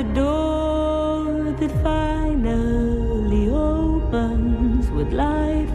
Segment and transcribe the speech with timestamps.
[0.00, 5.68] the door that finally opens with light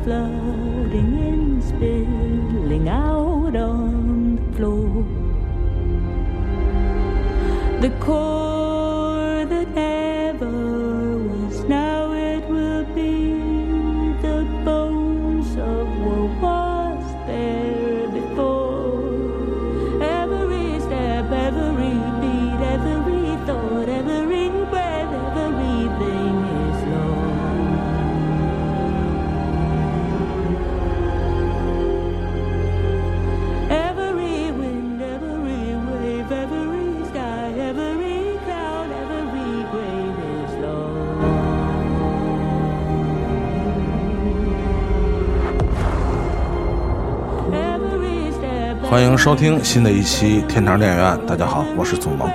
[48.96, 51.20] 欢迎收听新的一期天堂电影院。
[51.28, 52.32] 大家好，我是祖萌。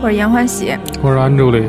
[0.00, 1.68] 我是严欢喜，我是安助理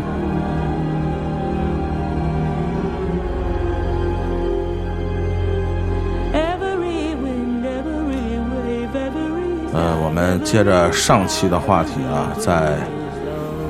[6.32, 12.78] ，Every wind, every wave, every 呃，我们接着上期的话题啊，在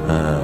[0.08, 0.38] 呃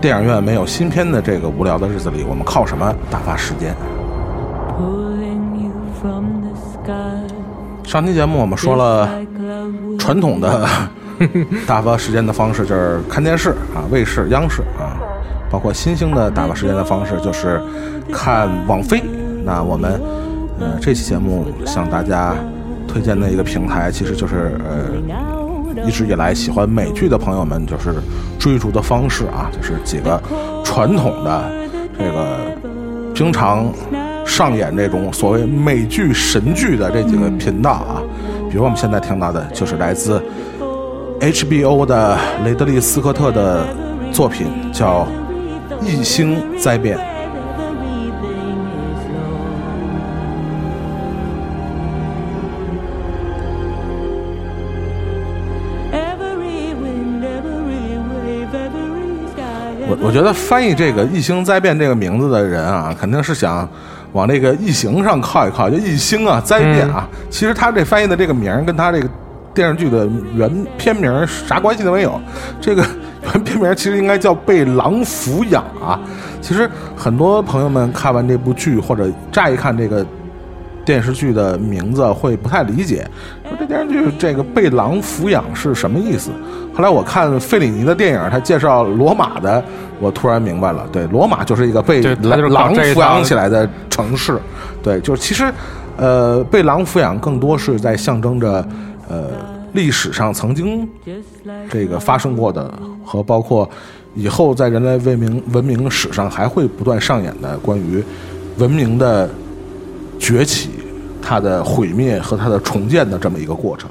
[0.00, 3.72] 电影院没有新片的这个无聊的日子里，我们靠什么打发时间？
[7.94, 9.08] 上期节目我们说了
[10.00, 10.68] 传统的
[11.64, 14.98] 打发时间的方式就是看电视啊，卫视、央视啊，
[15.48, 17.62] 包括新兴的打发时间的方式就是
[18.12, 19.00] 看网飞。
[19.44, 19.92] 那我们
[20.58, 22.34] 呃这期节目向大家
[22.88, 27.94] 推荐的一个平台，其实就是呃一直以来喜欢美剧的朋友们就是
[28.40, 30.20] 追逐的方式啊，就是几个
[30.64, 31.44] 传统的
[31.96, 32.38] 这个
[33.14, 33.72] 经常
[34.36, 38.02] 上演这种所谓美剧神剧的这几个频道啊，
[38.50, 40.20] 比如我们现在听到的就是来自
[41.20, 43.64] HBO 的雷德利·斯科特的
[44.10, 45.06] 作品，叫
[45.86, 46.98] 《异星灾变》。
[59.86, 63.68] 我我觉得翻译这个“异星灾变”这个名字的人啊，肯定是想
[64.14, 67.06] 往那个异形上靠一靠，就异星啊，灾变啊。
[67.28, 69.08] 其实他这翻译的这个名儿跟他这个
[69.52, 72.20] 电视剧的原片名儿啥关系都没有。
[72.60, 72.86] 这个
[73.24, 76.00] 原片名儿其实应该叫《被狼抚养》啊。
[76.40, 80.06] 其实很多朋友们看完这部剧，或者乍一看这个
[80.84, 83.08] 电视剧的名字会不太理解，
[83.48, 86.30] 说这电视剧这个被狼抚养是什么意思？
[86.74, 89.62] 后来我看费里尼的电影，他介绍罗马的，
[90.00, 94.38] 我突然明白了，对，罗马就是一个被狼抚养起来的城市，
[94.82, 95.52] 对，就是其实，
[95.96, 98.66] 呃，被狼抚养更多是在象征着，
[99.08, 99.30] 呃，
[99.72, 100.88] 历史上曾经
[101.70, 102.72] 这个发生过的，
[103.04, 103.68] 和包括
[104.14, 108.02] 以后在人类文明文明史上还会不断上演的关于
[108.58, 109.30] 文明的
[110.24, 110.70] 崛起、
[111.20, 113.90] 它的毁灭和它的重建的这么一个过程。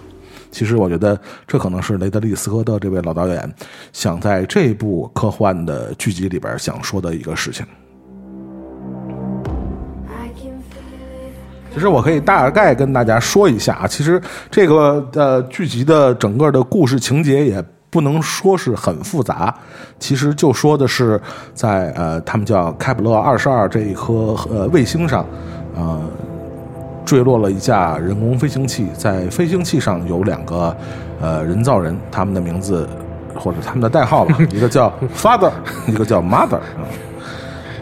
[0.50, 3.54] 其实我觉得这可能是雷德利·斯科特这位老导演
[3.92, 7.64] 想在这部科幻的剧集里边想说的一个事情。
[11.72, 14.20] 其实我可以大概跟大家说一下啊，其实
[14.50, 19.54] 这个呃剧集的整个的故事情节也不能说是很复杂，
[20.00, 21.22] 其实就说的是
[21.54, 25.24] 在呃他们叫开普勒二十二这一颗呃卫星上，
[25.76, 26.02] 呃
[27.06, 30.76] 坠落了一架人工飞行器，在飞行器上有两个
[31.22, 32.88] 呃人造人，他们的名字
[33.36, 35.52] 或者他们的代号吧， 一个叫 Father，
[35.88, 36.88] 一个叫 Mother 啊。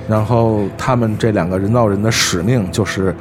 [0.10, 3.16] 然后他们这两个人造人的使命就是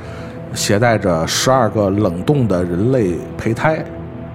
[0.55, 3.85] 携带着十二个冷冻的人类胚胎，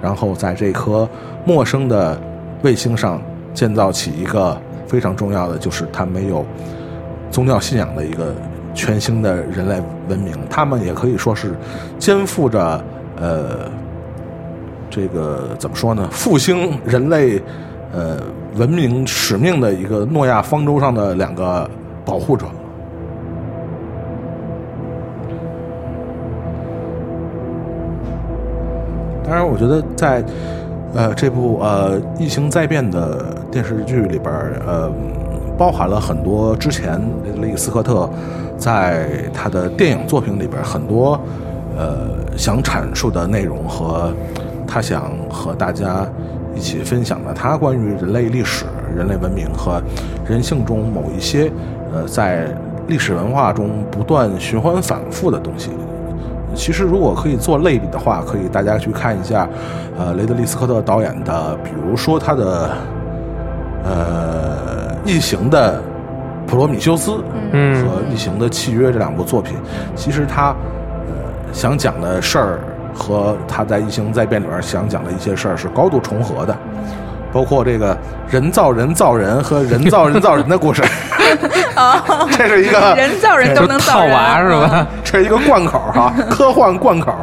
[0.01, 1.09] 然后在这颗
[1.43, 2.17] 陌生的
[2.61, 3.19] 卫星上
[3.53, 4.55] 建造起一个
[4.87, 6.45] 非常重要的，就是他没有
[7.31, 8.33] 宗教信仰的一个
[8.75, 10.35] 全新的人类文明。
[10.47, 11.55] 他们也可以说是
[11.97, 12.83] 肩负着
[13.19, 13.71] 呃
[14.89, 16.07] 这个怎么说呢？
[16.11, 17.41] 复兴人类
[17.91, 18.17] 呃
[18.55, 21.67] 文明使命的一个诺亚方舟上的两个
[22.05, 22.45] 保护者。
[29.27, 30.23] 当然，我觉得在
[30.93, 34.31] 呃这部呃《异形灾变》的电视剧里边，
[34.67, 34.89] 呃，
[35.57, 38.07] 包含了很多之前雷德利·斯科特
[38.57, 41.19] 在他的电影作品里边很多
[41.77, 44.13] 呃想阐述的内容和
[44.67, 46.07] 他想和大家
[46.55, 48.65] 一起分享的他关于人类历史、
[48.95, 49.81] 人类文明和
[50.27, 51.51] 人性中某一些
[51.93, 52.47] 呃在
[52.87, 55.69] 历史文化中不断循环反复的东西。
[56.53, 59.45] 其实，如果可以做类比的话，可以大家去看一下，
[59.97, 62.69] 呃，雷德利·斯科特导演的，比如说他的，
[63.83, 65.77] 呃，异形的
[66.47, 67.11] 《普罗米修斯》
[67.51, 69.57] 嗯和《异形的契约》这两部作品，
[69.95, 70.49] 其实他
[71.07, 72.59] 呃想讲的事儿
[72.93, 76.55] 和他在《异形灾变》里边想讲的一些事儿是高度重合的，
[77.33, 77.97] 包括这个
[78.29, 80.81] 人造人造人和人造人造人的故事，
[82.31, 84.87] 这是一个人造人都能造人，娃是吧？
[85.03, 87.13] 这是一个贯口哈、科幻贯口。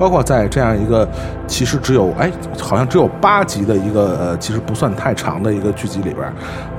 [0.00, 1.06] 包括在这样一个
[1.46, 6.26] 其实只有哎，好像只有八集的一个呃，其实不算太长的一个剧集里边，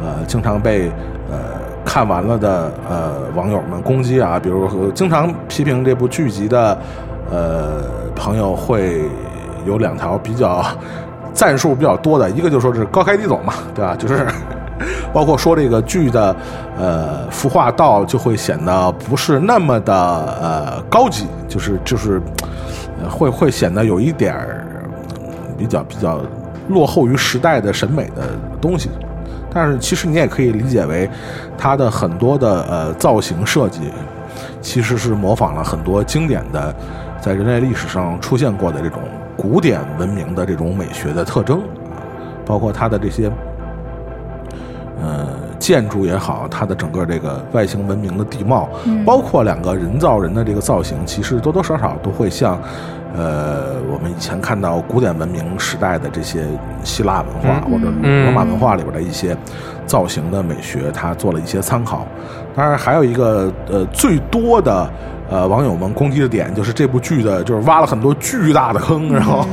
[0.03, 0.87] 呃，经常被
[1.29, 1.37] 呃
[1.85, 6.75] 看完了的呃网友们攻击啊，比如说经常批评这部剧集的
[7.29, 7.83] 呃
[8.15, 9.03] 朋友会
[9.67, 10.65] 有两条比较
[11.31, 13.95] 赞数比较多的，一个就说是高开低走嘛，对吧？
[13.95, 14.25] 就是
[15.13, 16.35] 包括说这个剧的
[16.79, 22.19] 呃服化道就会显得不是那么的呃高级，就是就是
[23.09, 24.65] 会会显得有一点儿
[25.57, 26.21] 比较比较
[26.69, 28.89] 落后于时代的审美的东西。
[29.53, 31.09] 但是其实你也可以理解为，
[31.57, 33.91] 它的很多的呃造型设计，
[34.61, 36.73] 其实是模仿了很多经典的
[37.19, 39.01] 在人类历史上出现过的这种
[39.35, 41.61] 古典文明的这种美学的特征，
[42.45, 43.29] 包括它的这些
[45.01, 45.27] 呃
[45.61, 48.67] 建筑也好，它的整个这个外形文明的地貌，
[49.05, 52.59] 包括两个人造人的这个造型，其实多多少少都会像。
[53.13, 56.45] 呃，我们以前看到古典文明时代的这些
[56.81, 59.35] 希腊文化或者嗯罗马文化里边的一些
[59.85, 62.07] 造型的美学，它做了一些参考。
[62.55, 64.89] 当然，还有一个呃最多的
[65.29, 69.45] 呃网友们攻击的点，就是这部剧的就是挖了很多巨大的坑，然后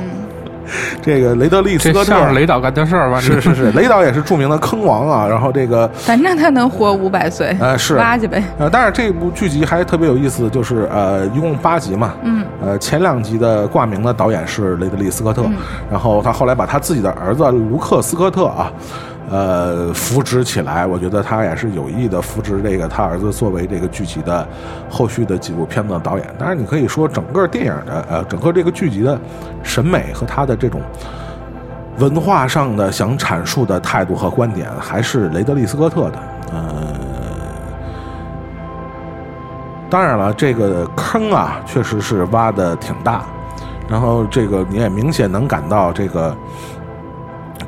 [1.03, 3.21] 这个雷德利·斯科特这像是雷导干的事儿吧？
[3.21, 5.27] 是是是， 雷导也是著名的坑王啊。
[5.27, 8.43] 然后这个 反正他能活五百岁，呃是八去呗。
[8.59, 12.15] 呃，但是这部剧集还特别有意思，就是呃，一共八集嘛。
[12.23, 12.45] 嗯。
[12.61, 15.45] 呃，前两集的挂名的导演是雷德利·斯科特，
[15.91, 18.71] 然后他后来把他自己的儿子卢克·斯科特啊，
[19.31, 20.87] 呃，扶植起来。
[20.87, 24.47] 我觉得他也是有意的扶植这个他儿子作为这个剧集的
[24.89, 26.27] 后续的几部片子的导演。
[26.39, 29.19] 当然，你可以说整个电影的呃，整个这个剧集的
[29.63, 30.81] 审美和他的这种。
[31.99, 36.19] 文化上的想阐述的态度和观点，还是雷德利·斯科特的。
[36.53, 36.95] 呃，
[39.91, 43.25] 当然了，这个坑啊，确实是挖的挺大。
[43.89, 46.37] 然后这个你也明显能感到，这个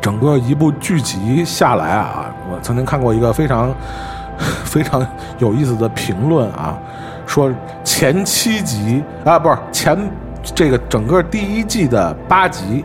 [0.00, 3.72] 整个一部剧集下来啊，我曾经看过一个非常
[4.64, 5.06] 非常
[5.38, 6.78] 有意思的评论啊，
[7.26, 7.50] 说
[7.84, 9.98] 前七集啊，不是前
[10.42, 12.84] 这个整个第一季的八集。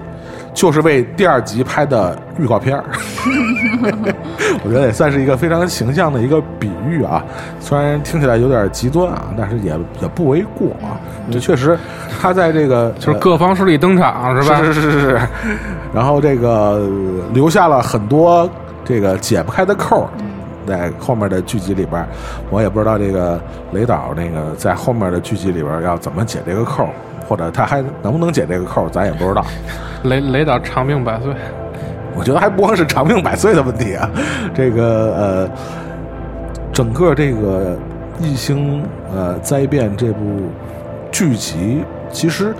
[0.56, 2.84] 就是为第二集拍的预告片儿，
[4.64, 7.24] 我觉得也算是一个非常形象的一个比喻啊。
[7.60, 10.98] 虽然听起来有点极端啊，但是也也不为过啊。
[11.30, 11.78] 这确实，
[12.22, 14.58] 他在这个就是各方势力登场是吧？
[14.64, 15.20] 是是是是是，
[15.94, 16.90] 然后这个呃
[17.34, 18.50] 留下了很多
[18.86, 20.10] 这个解不开的扣儿，
[20.66, 22.08] 在后面的剧集里边儿，
[22.50, 23.42] 我也不知道这个
[23.74, 26.90] 雷导那个在后面的剧集里边儿要怎么解这个扣儿，
[27.28, 29.46] 或者他还能不能解这个扣，咱也不知道。
[30.04, 31.34] 雷雷导长命百岁，
[32.16, 34.10] 我觉得还不光是长命百岁的问题啊，
[34.54, 35.50] 这个呃，
[36.72, 37.76] 整个这个
[38.20, 38.84] 异星
[39.14, 40.22] 呃灾变这部
[41.12, 42.54] 剧集，其实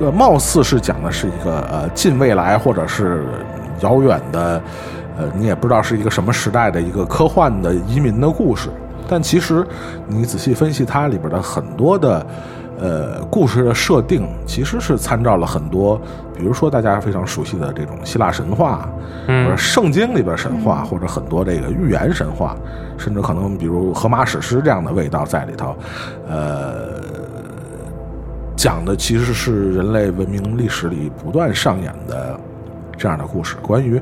[0.00, 3.24] 呃貌似是讲的是一个呃近未来或者是
[3.80, 4.62] 遥远的，
[5.18, 8.70] 呃你也不知道是一个什么时代的一个科幻的移民的故事，
[9.06, 9.62] 但其实
[10.06, 12.24] 你仔细分析它里边的很多的。
[12.78, 16.00] 呃，故事的设定其实是参照了很多，
[16.36, 18.88] 比如说大家非常熟悉的这种希腊神话，
[19.28, 19.44] 嗯。
[19.44, 22.56] 或者圣经里边神话，或者很多这个寓言神话，
[22.98, 25.74] 甚至可能比如荷马史诗这样的味道在里头，
[26.28, 27.00] 呃，
[28.54, 32.38] 讲的其实是人类文明历史里不断上演的
[32.96, 34.00] 这样的故事，关于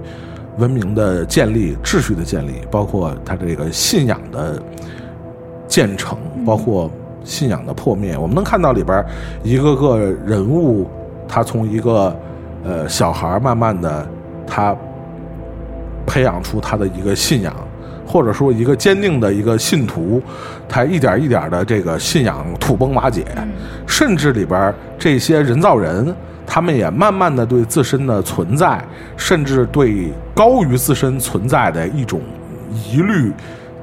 [0.59, 4.61] 文明的建立、秩序的建立，包括它这个信仰的
[5.67, 6.91] 建成，包括
[7.25, 8.17] 信仰的破灭。
[8.17, 9.05] 我们能看到里边
[9.43, 10.87] 一个个人物，
[11.27, 12.15] 他从一个
[12.63, 14.07] 呃小孩慢慢的
[14.47, 14.77] 他
[16.07, 17.53] 培养出他的一个信仰，
[18.07, 20.23] 或者说一个坚定的一个信徒，
[20.69, 23.25] 他一点一点的这个信仰土崩瓦解，
[23.87, 26.15] 甚至里边这些人造人。
[26.47, 28.79] 他们也慢慢的对自身的存在，
[29.17, 32.21] 甚至对高于自身存在的一种
[32.71, 33.33] 疑虑、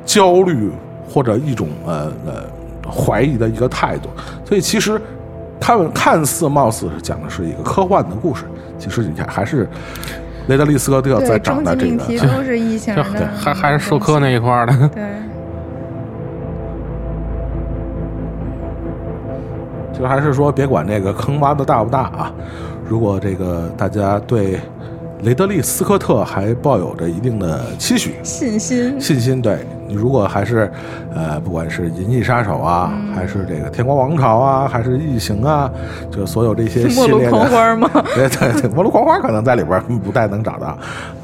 [0.05, 0.69] 焦虑
[1.09, 2.43] 或者一种呃呃
[2.91, 4.09] 怀疑的一个态度。
[4.45, 5.01] 所以其实
[5.59, 8.43] 他们看似貌似是讲的是一个科幻的故事，
[8.77, 9.67] 其实你看还是
[10.47, 14.89] 雷德利·斯科特在对，终极命讲的这个题都是异形就的，还还是说科那一块儿的。
[14.89, 15.03] 对，
[19.93, 22.33] 就还是说别管这个坑挖的大不大啊，
[22.87, 24.59] 如果这个大家对
[25.21, 28.15] 雷德利·斯科特还抱有着一定的期许。
[28.23, 29.59] 信心，信心，对
[29.91, 30.71] 你如果还是，
[31.13, 35.69] 呃，不管是《银翼杀手》啊，还是这个《天国王朝》啊，还是《异形》啊，
[36.09, 37.89] 就所有这些 系列的，狂花吗？
[38.15, 40.67] 对对对，《魔路狂花》可能在里边不太能找到，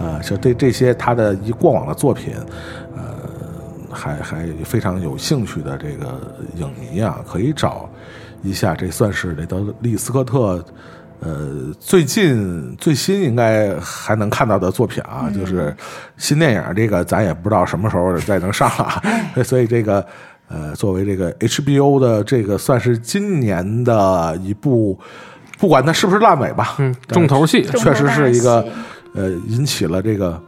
[0.06, 2.34] 啊，就对这些他的一过往的作品，
[2.98, 3.02] 呃，
[3.90, 6.20] 还还非常有兴趣的这个
[6.58, 7.88] 影迷啊，可以找
[8.44, 10.62] 一下，这算是雷德利·斯科特。
[11.20, 15.76] 呃，最近最新应该还能看到的作品啊，就是
[16.16, 19.02] 新电影，这个咱也不知道什么时候再能上了啊，
[19.44, 20.06] 所以这个
[20.48, 24.98] 呃，作为这个 HBO 的这个算是今年的一部，
[25.58, 28.64] 不管它是不是烂尾吧，嗯，重头戏，确实是一个
[29.16, 30.40] 呃引起了这个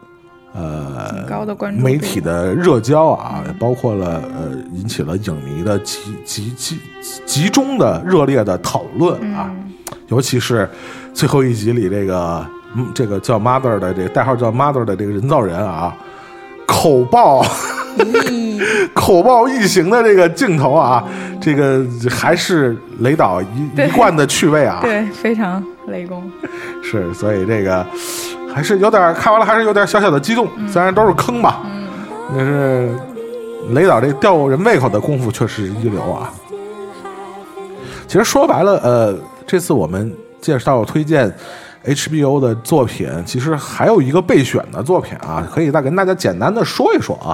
[0.53, 6.79] 呃高的关注媒体的热焦啊，也包括了呃引起了影迷的集集集
[7.25, 9.68] 集中的热烈的讨论啊，嗯
[10.07, 10.69] 尤其是
[11.13, 15.95] 最后一集里这个嗯这个叫 Mother 的这个代号叫 Mother 的这个人造人啊，
[16.67, 17.45] 口爆。
[17.97, 21.03] 咦， 口爆异形的这个镜头啊，
[21.41, 26.31] 这个还是雷导一一贯的趣味啊，对，非常雷公，
[26.81, 27.85] 是，所以这个
[28.53, 30.47] 还是有点看完了，还是有点小小的激动。
[30.71, 31.59] 虽然都是坑吧，
[32.29, 32.89] 但是
[33.71, 36.31] 雷导这吊人胃口的功夫确实一流啊。
[38.07, 39.17] 其实说白了，呃，
[39.49, 41.33] 这次我们介绍推荐
[41.83, 47.33] HBO 的作品，其实还有一个备选的作品啊，可以再跟大家简单的说一说啊。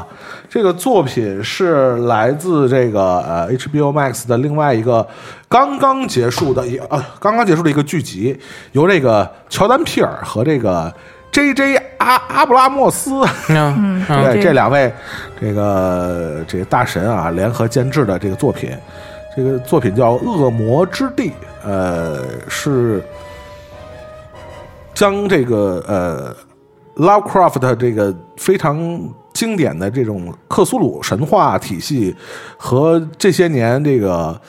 [0.50, 5.05] 这个作品是来自这个呃 HBO Max 的另外一个
[5.50, 8.39] 刚刚结束的一呃刚刚结束的一个剧集，
[8.72, 10.93] 由这个乔丹皮尔和这个
[11.34, 11.75] J.J.
[11.98, 13.12] 阿阿布拉莫斯。
[13.50, 14.89] 嗯嗯 对这这两位
[15.41, 18.72] 这个这个大神啊联合监制的这个作品，
[19.36, 21.29] 这个作品叫《恶魔之地》，
[21.65, 23.03] 呃，是
[24.93, 26.36] 将这个呃
[26.95, 28.77] Lovecraft 这个非常
[29.34, 32.15] 经典的这种克苏鲁神话体系
[32.55, 34.39] 和这些年这个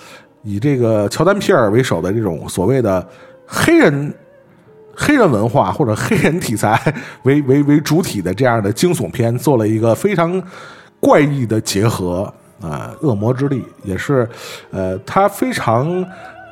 [0.42, 3.04] 以这个乔丹皮尔为首的这种所谓的
[3.46, 4.14] 黑人
[4.94, 6.80] 黑人文化或者黑人题材
[7.24, 10.42] 为为为主体的这样的惊悚片，做了一个非常
[11.00, 12.32] 怪异的结合
[12.62, 14.26] 啊，恶魔之力》也是，
[14.70, 16.02] 呃，它非常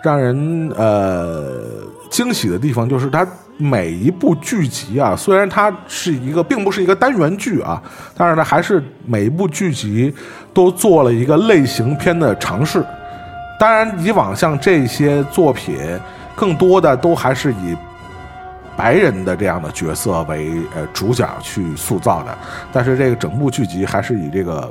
[0.05, 1.63] 让人呃
[2.11, 7.83] 惊喜的地方，就是它每一部剧集啊，虽然它是一个并不是一个单元剧啊，
[8.15, 10.15] 但是呢，还是每一部剧集
[10.53, 12.85] 都做了一个类型片的尝试。
[13.59, 15.79] 当然，以往像这些作品，
[16.37, 17.75] 更多的都还是以
[18.77, 22.37] 白人的这样的角色为呃主角去塑造的，
[22.75, 24.71] 但是这个整部剧集还是以这个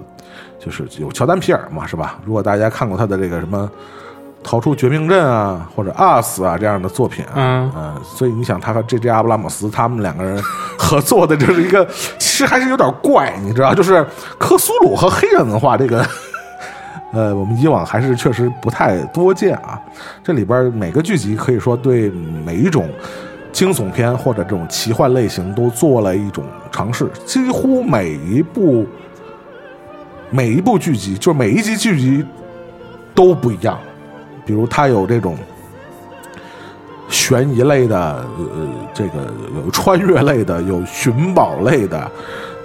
[0.63, 2.19] 就是有乔丹皮尔嘛，是吧？
[2.23, 3.67] 如果大家看过他的这个什么
[4.43, 9.09] 《逃出绝命镇》啊，或者《Us》啊这样的作品啊，嗯呃所以你想他和 J.J.
[9.09, 10.41] 阿布拉姆斯他们两个人
[10.77, 11.87] 合作的，就是一个
[12.19, 14.05] 其实还是有点怪，你知道，就是
[14.37, 16.05] 克苏鲁和黑人文化这个。
[17.13, 19.79] 呃，我们以往还是确实不太多见啊。
[20.23, 22.09] 这里边每个剧集可以说对
[22.43, 22.89] 每一种
[23.51, 28.83] 惊悚片或者这种奇幻类型都做了一种尝试，几乎每一部
[30.31, 32.25] 每一部剧集，就是每一集剧集
[33.13, 33.77] 都不一样。
[34.45, 35.37] 比如它有这种
[37.09, 39.31] 悬疑类的，呃，这个
[39.63, 42.11] 有穿越类的，有寻宝类的，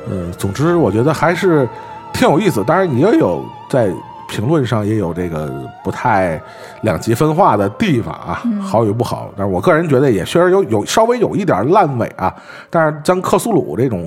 [0.08, 1.68] 呃，总之我觉得还是
[2.12, 2.64] 挺有意思。
[2.64, 3.92] 当然，也有在
[4.28, 5.50] 评论上也有这个
[5.82, 6.40] 不太
[6.82, 9.30] 两极分化的地方啊，好与不好。
[9.36, 12.34] 但是我个人觉得也确实有有稍微有一点烂尾啊。
[12.68, 14.06] 但是像克苏鲁这种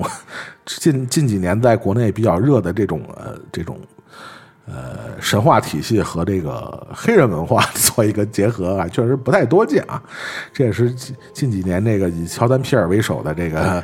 [0.64, 3.76] 近近几年在国内比较热的这种呃这种
[4.66, 10.00] 呃神话体系和这个黑人文化做一个结合啊，确实不太多见啊。
[10.52, 10.92] 这也是
[11.32, 13.82] 近几年这个以乔丹皮尔为首的这个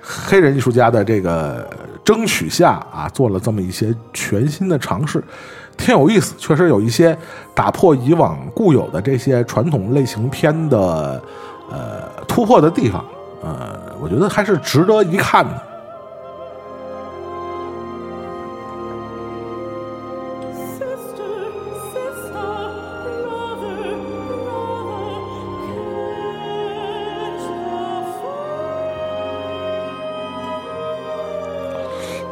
[0.00, 1.68] 黑人艺术家的这个
[2.04, 5.22] 争取下啊，做了这么一些全新的尝试，
[5.76, 6.34] 挺有意思。
[6.38, 7.16] 确实有一些
[7.54, 11.22] 打破以往固有的这些传统类型片的
[11.70, 13.04] 呃突破的地方，
[13.42, 15.62] 呃，我觉得还是值得一看的。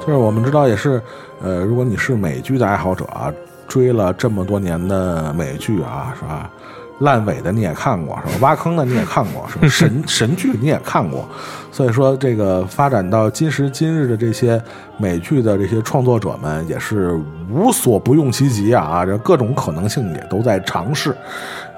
[0.04, 1.00] 就是我们知道，也是，
[1.40, 3.32] 呃，如果你是美剧的爱好者啊，
[3.68, 6.50] 追了这么多年的美剧啊，是吧？
[6.99, 8.38] 烂尾的你也看过，是吧？
[8.40, 9.66] 挖坑的你也看过，是吧？
[9.71, 11.25] 神神剧你也看过，
[11.71, 14.61] 所以说这个发展到今时今日的这些
[14.99, 17.12] 美剧的这些创作者们，也是
[17.49, 21.16] 无所不用其极啊，啊，这各种可能性也都在尝试，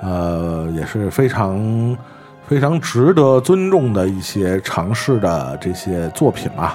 [0.02, 1.94] 呃，也是非常
[2.48, 6.74] 非常值得尊重的一些尝试的这些作品啊，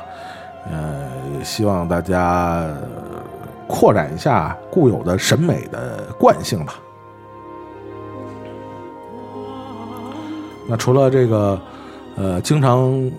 [0.65, 3.23] 呃，希望大家呃
[3.67, 6.73] 扩展一下固有的审美的惯性吧。
[10.67, 11.59] 那除了这个，
[12.15, 13.11] 呃，经常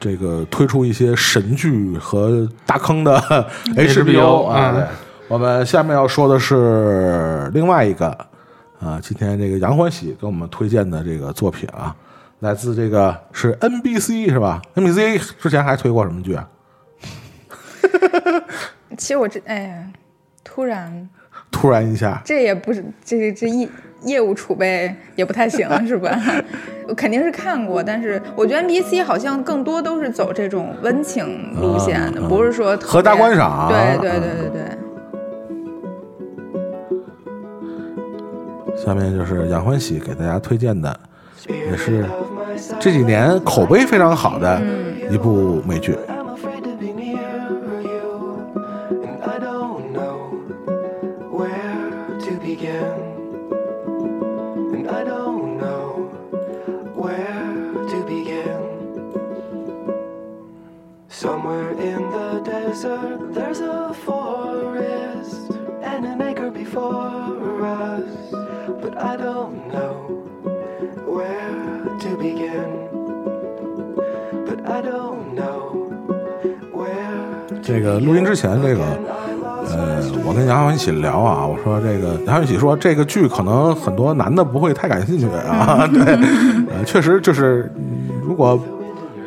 [0.00, 3.18] 这个推出一些神剧和大坑的
[3.76, 4.86] HBO 啊，嗯。
[5.28, 8.06] 我们下面要说的是另外一个
[8.78, 11.94] 啊，今天这个杨欢喜给我们推荐的这个作品啊，
[12.40, 16.48] 来自这个是 NBC 是吧？NBC 之前还推过什么剧啊？
[18.98, 19.84] 其实我这哎呀，
[20.44, 21.08] 突然
[21.50, 23.68] 突然一下，这也不是这这业
[24.02, 26.18] 业务储备也不太行 是吧？
[26.88, 34.62] 我肯定是看过，但是我觉得 NBC 好像更多都是走这种温情路线的，不是说特合家观赏对对对对对。
[38.76, 41.00] 下面就是杨欢喜给大家推荐的，
[41.48, 42.04] 也是
[42.80, 44.60] 这几年口碑非常好的
[45.10, 45.96] 一部美剧。
[78.06, 78.82] 录音之前，这个
[79.68, 86.14] 呃，我跟杨洋一起聊啊，我说这个杨洋一起说这个剧可能很多男的不会太感兴趣啊， 对，
[86.72, 87.82] 呃，确实就是、嗯
[88.26, 88.58] 如果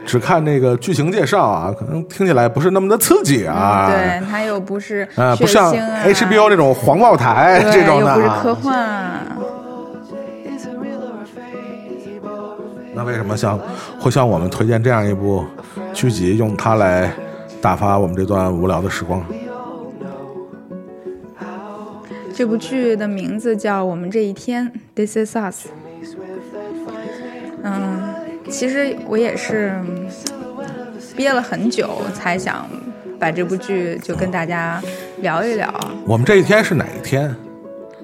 [0.05, 8.57] 只看那个剧情介绍啊，可能听起来不是那么的刺激啊，对，它又不是啊，血不像 HBO 这种黄暴台这种的又不是科啊。
[8.61, 8.75] 幻?
[12.93, 13.57] 那为什么像
[13.99, 15.45] 会向我们推荐这样一部
[15.93, 17.09] 剧集，用它来
[17.61, 19.23] 打发我们这段无聊的时光？
[22.33, 25.67] 这部剧的名字叫《我们这一天》，This is us。
[27.63, 28.15] 嗯，
[28.49, 30.07] 其实我也是嗯
[31.17, 32.65] 憋了很久，才想
[33.19, 34.81] 把这部剧就跟大家
[35.17, 35.69] 聊一聊。
[36.05, 37.35] 我们这一天是哪一天？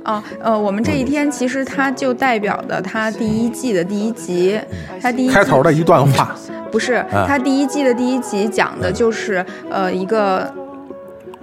[0.05, 4.59] 哦，呃，我们这一天其实它就代表的它第一季的第一集，
[5.01, 6.35] 它第一季开头的一段话。
[6.71, 10.53] 不是，啊它第一季的第一集讲的就是呃一个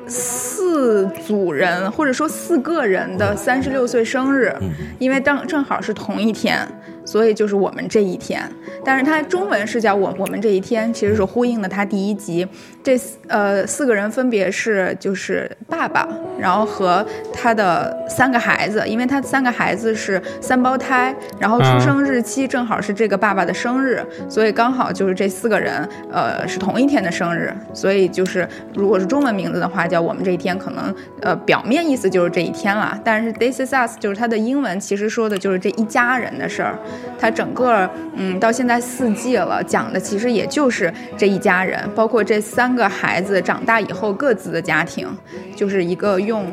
[0.07, 4.55] 四组人或者说四个人的三十六岁生日，
[4.99, 6.69] 因为当正好是同一天，
[7.05, 8.43] 所以就是我们这一天。
[8.85, 12.47] 但是它中文是叫我我们这一天，其实是呼应了它第一集。
[12.83, 36.77] 这四呃四个人分别是就是爸爸，然后和他的三个孩子，因为他三个孩子是三胞胎，然后出生日期正好是这个爸爸的生日，所以刚好就是这四个人呃是同一天的生日，所以就是如果是中文名字的话，叫我们这一天，可能呃表面意思就是这一天了，但是 This is us 就是它的英文其实说的就是这一家人的事儿，
[37.19, 45.09] 它整个嗯到现在四季了，讲的其实也就是这一家人，包括这三个孩子长大以后各自的家庭，
[45.57, 46.47] 就是一个用。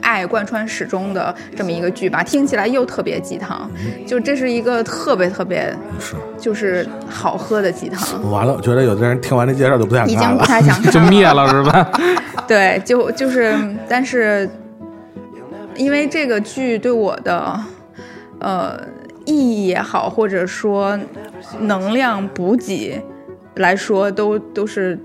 [0.00, 3.68] 爱贯穿始终的这么一个剧吧，听起来又特别鸡汤，
[4.06, 10.30] 就这是一个特别特别是，就是好喝的鸡汤，完了，我觉得有的人听完这介绍就不想已 看了。
[10.30, 11.90] 经不太想看了就灭了是吧？
[12.46, 13.52] 对，就就是，
[13.88, 14.48] 但是
[15.74, 17.60] 因为这个剧对我的
[18.38, 18.80] 呃
[19.28, 20.98] 意义也好，或者说
[21.60, 22.98] 能量补给
[23.56, 24.98] 来说，都都是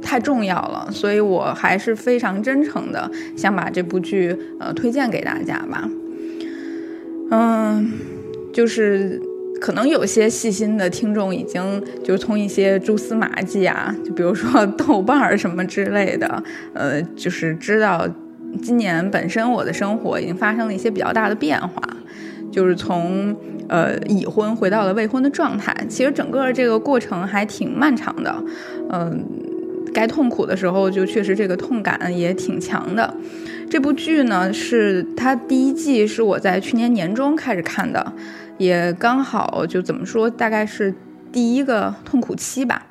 [0.00, 5.90] 太重要了，所以我还是非常真诚的想把这部剧呃推荐给大家吧。
[7.30, 7.92] 嗯，
[8.52, 9.20] 就是
[9.60, 16.40] 可能有些细心的听众已经就从一些蛛丝马迹啊，就比如说豆瓣儿什么之类的，
[16.74, 18.06] 呃，就是知道
[18.62, 21.82] 今年本身我的生活已经发生了一些比较大的变化，
[22.54, 23.34] 就是从
[23.68, 25.74] 呃已婚回到了未婚的状态。
[25.88, 28.44] 其实整个这个过程还挺漫长的，
[28.90, 29.24] 嗯、
[29.92, 33.12] 该痛苦的时候就确实这个痛感也挺强的。
[33.68, 38.12] 这部剧呢，是它第一季是我在去年年中开始看的，
[38.56, 40.94] 也刚好就怎么说，大概是
[41.32, 42.86] 第一个痛苦期吧，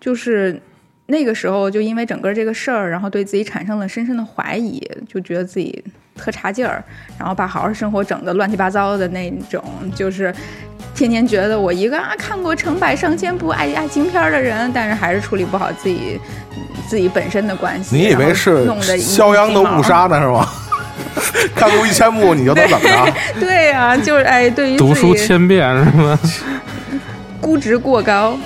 [0.00, 0.60] 就是
[1.06, 5.84] 那个时候就因为整个这个事儿，然后对自己产生了深深的怀疑，就觉得自己
[6.16, 6.82] 特差劲儿，
[7.18, 9.62] 然后把好好生活整的乱七八糟的那种，
[9.94, 10.34] 就是
[10.94, 16.20] 天天觉得我一个啊看过成百上千部爱爱情片儿的人，但是还是处理不好自己
[16.88, 17.96] 自己本身的关系。
[17.96, 20.48] 你以为是弄得肖央的误杀呢是吗？
[21.54, 23.12] 看过一千部你就都怎么着？
[23.40, 26.18] 对呀、就是哎，对于读书自己千遍是吗？
[27.40, 28.36] 估值过高。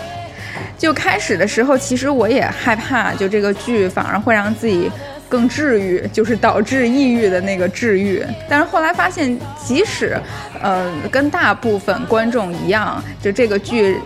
[0.76, 4.90] 就开始的时候，其实我也害怕，就这个剧反而会让自己
[5.30, 8.22] 更治愈，就是导致抑郁的那个治愈。
[8.48, 10.20] 但是后来发现，即使
[10.60, 13.96] 呃跟大部分观众一样，就这个剧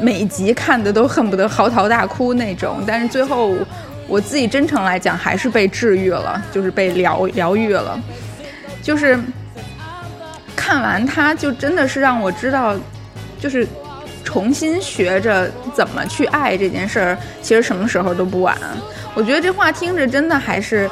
[0.00, 3.54] 每集看的都恨不得嚎啕大哭那种，但是最后
[4.08, 7.98] 我自己真诚来讲，还是被治愈了，就是被疗疗愈了，
[8.82, 9.16] 就是
[10.56, 12.74] 看完它，就真的是让我知道，
[13.38, 13.64] 就是
[14.24, 18.58] 重新学着怎么去爱这件事儿，其实什么时候都不晚。
[19.16, 20.88] 我觉得这话听着真的还是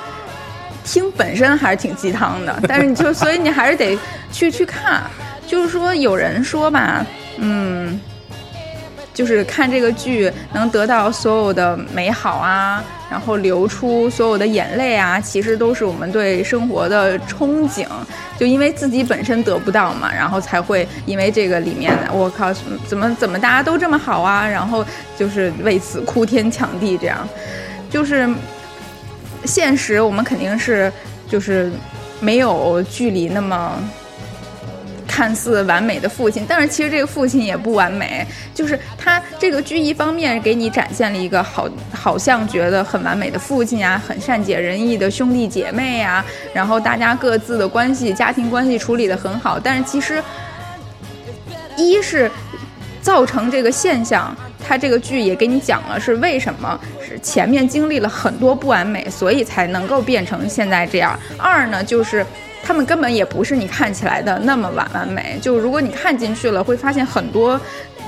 [0.83, 3.97] 听本身还是挺鸡汤的， 但是你就所以你还是得
[4.33, 5.03] 去去看。
[5.47, 7.05] 就是说，有人说吧，
[7.37, 8.01] 嗯，
[9.13, 17.87] 就是看这个剧能得到所有的美好啊，然后流出所有的眼泪啊，其实都是我们对生活的憧憬。
[18.39, 22.51] 就因为自己本身得不到嘛，然后才会因为这个里面的，我靠，
[22.89, 24.83] 怎么怎么大家都这么好啊，然后
[25.17, 27.19] 就是为此哭天抢地这样，
[27.95, 28.29] 就是
[29.45, 30.93] 现实我们肯定是
[31.29, 31.71] 就是
[32.19, 33.73] 没有剧里那么。
[35.07, 38.27] 看似完美的父亲，但是其实这个父亲也不完美。
[38.53, 49.57] 就是他这个剧一方面给你展现了一个好，好像觉得很完美的父亲啊，很善解人意的兄弟姐妹呀，然后大家各自的关系、家庭关系处理得很好。
[49.57, 50.21] 但是其实，
[51.77, 52.29] 一是
[53.01, 61.19] 造成这个现象，他这个剧也给你讲了是为什么，是前面经历了很多不完美，所以才能够变成现在这样。
[61.39, 62.25] 二呢，就是。
[62.67, 65.39] 他们根本也不是你看起来的那么完完美。
[65.43, 67.61] 就如果你看进去了，会发现很多，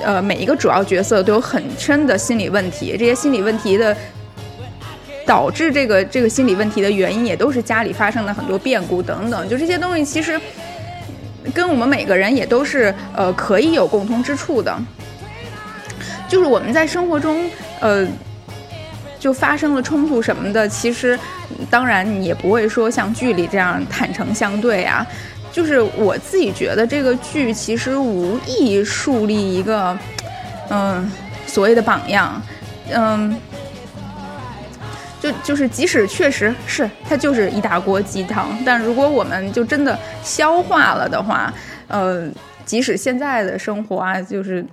[0.02, 2.96] 呃，每一个主要角色都有很深的心理问题。
[2.98, 3.94] 这些心理问题的
[5.26, 9.46] 导致这个这个心理问题的原因，也都是家里发生的很多变故等等。
[9.46, 10.40] 就这些东西，其实
[11.52, 14.74] 跟我们每个人也都是呃可以有共通之处的。
[16.28, 18.06] 就是我们在生活中，呃。
[19.18, 21.18] 就发生了冲突什么的，其实
[21.68, 25.04] 当然也不会说像剧里这样坦诚相对啊。
[25.50, 29.98] 就是我自己觉得这个剧其实无意树立一个
[30.68, 31.10] 嗯
[31.46, 32.40] 所谓的榜样，
[32.92, 33.36] 嗯，
[35.18, 41.52] 就就是即使确实是它就是一大锅鸡汤，但如果我们就真的消化了的话，
[41.88, 42.28] 呃，
[42.64, 44.64] 即使现在的生活啊，就是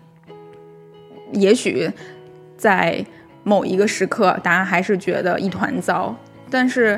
[1.33, 1.91] 也许
[2.57, 3.05] 在。
[3.45, 6.15] 某一个时刻，大家还是觉得一团糟，
[6.49, 6.97] 但是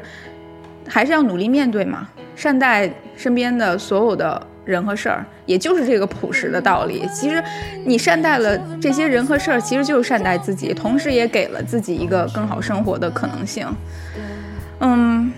[0.87, 7.03] 还是要努力面对嘛，善待身边的所有的人和事儿，也就是这个朴实的道理。
[7.11, 7.43] 其实
[7.83, 13.67] 你善待了这些人和事儿，其实就是善待自己，同时也给了自己一个更好生活的可能性。
[14.81, 15.33] 嗯，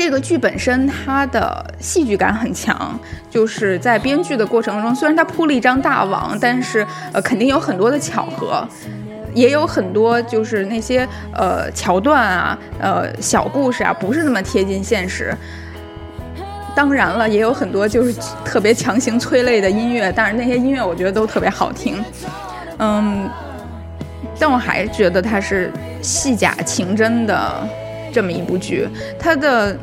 [0.00, 8.66] 这个剧本身它的戏剧感很强，就是在编剧的过程中，虽然它铺了一张大网，但是呃，肯定有很多的巧合。
[9.34, 15.36] 也有很多就是那些呃桥段啊，呃小故事啊，不是那么贴近现实。
[16.74, 22.02] 当然了，也有很多就是特别强行催泪的音乐，但是那些音乐我觉得都特别好听。
[22.78, 23.28] 嗯，
[24.38, 27.68] 但我还觉得它是戏假情真的
[28.12, 29.76] 这么一部剧，它的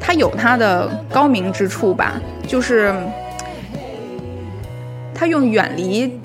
[0.00, 2.14] 它有它的高明之处吧，
[2.46, 2.94] 就是
[5.14, 6.20] 它用远离。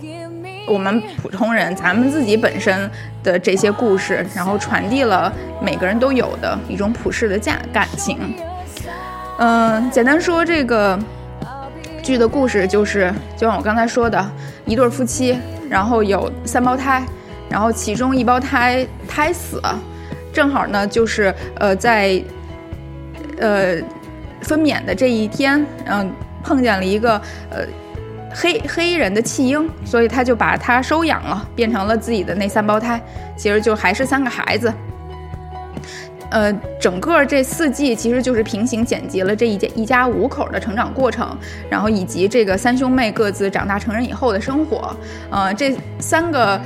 [0.67, 2.89] 我们普通人，咱们自己本身
[3.21, 8.17] 的这些故事，然后传递了每个人都有的一种普世的价感情。
[9.37, 10.97] 嗯，简单说，这个
[12.01, 14.31] 剧的故事就是，就像我刚才说的，
[14.65, 15.37] 一对夫妻，
[15.69, 17.05] 然后有三胞胎，
[17.47, 19.79] 然后其中一胞胎胎死了，
[20.35, 22.21] 正好呢就是呃在
[23.39, 23.77] 呃
[24.41, 27.19] 分娩的这一天，嗯，碰见了一个
[27.49, 27.65] 呃。
[28.37, 33.01] 黑黑人的弃婴，所以他就把他收养了，变成了自己的那三胞胎，
[33.37, 34.73] 其实就还是三个孩子。
[36.31, 41.33] 呃，整个这四季其实就是平行剪辑了这一家一家五口的成长过程，
[41.69, 44.93] 然后以及这个三兄妹各自长大成人以后的生活。
[45.29, 46.59] 呃，这三个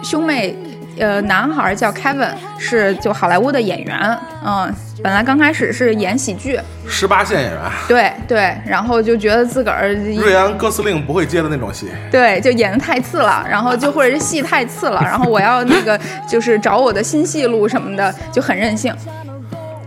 [0.00, 0.54] 兄妹，
[0.98, 4.72] 呃，男孩叫 Kevin，是就好莱坞的演员，嗯。
[5.00, 6.58] 本来刚开始是演喜剧，
[6.88, 15.96] 十八线演员，对对，然后就觉得自个儿瑞安·哥斯令不会接的那种戏，对，就演的太次了，然后就或者是戏太次了，然后我要那个
[16.28, 18.92] 就是找我的新戏路什么的，就很任性。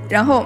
[0.08, 0.45] 然后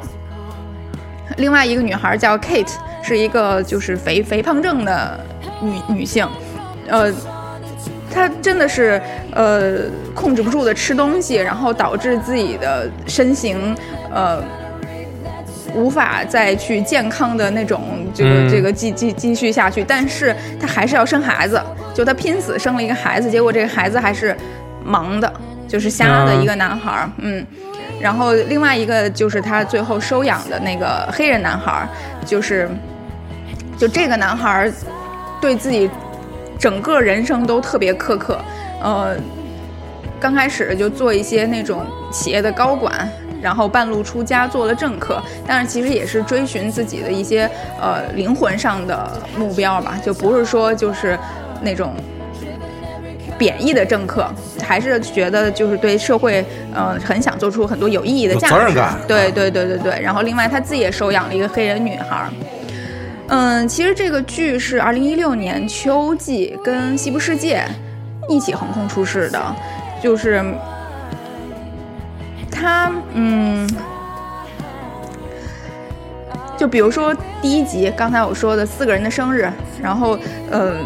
[1.37, 2.73] 另外一个女孩叫 Kate，
[3.03, 5.19] 是一个就是肥肥胖症的
[5.61, 6.27] 女女性，
[6.87, 7.13] 呃，
[8.11, 8.99] 她真的是
[9.35, 9.81] 呃
[10.15, 13.75] 控制不住的吃东西，然后导致自己的身形。
[14.11, 14.41] 呃，
[15.75, 17.81] 无法再去健康的那种
[18.13, 21.61] 这个、嗯这个继继继续下去，但是他还是要生孩子，
[21.93, 24.33] 就他拼死生了一个孩子，结果这个孩子还是
[24.87, 25.29] 盲的，
[25.67, 27.45] 就是瞎的一个男孩儿，嗯。
[27.99, 31.89] 然后另外一个就是他最后收养的那个黑人男孩儿，
[32.25, 32.69] 就是
[33.77, 34.71] 就这个男孩儿
[35.41, 35.89] 对自己
[36.57, 38.39] 整个人生都特别苛刻，
[38.85, 39.17] 呃，
[40.19, 43.09] 刚开始就做一些那种企业的高管，
[43.41, 47.49] 然后半路出家做了政客，但是其实也是追寻自己的一些
[47.81, 51.17] 呃灵魂上的目标吧，就不是说就是
[51.63, 51.95] 那种
[53.39, 54.29] 贬义的政客，
[54.61, 59.99] 还是觉得就是对社会呃很想做出很多有意义的价值，责任感对对对对对。
[59.99, 62.29] 然后另外他自己也收养了一个黑人女孩。
[63.29, 67.57] 嗯，其实这个剧是二零一六年秋季跟《西部世界》
[68.27, 69.55] 一起横空出世的，
[70.01, 70.43] 就是
[72.51, 73.69] 他嗯，
[76.57, 80.17] 就比如说第一集，刚才我说的四个人的生日，然后
[80.49, 80.77] 呃，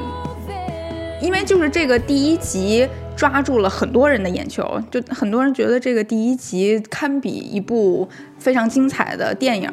[1.21, 2.87] 因为就是这个第一集
[3.19, 9.69] 抓住了很多人的眼球，就很多人觉得这个第一集堪比一部非常精彩的电影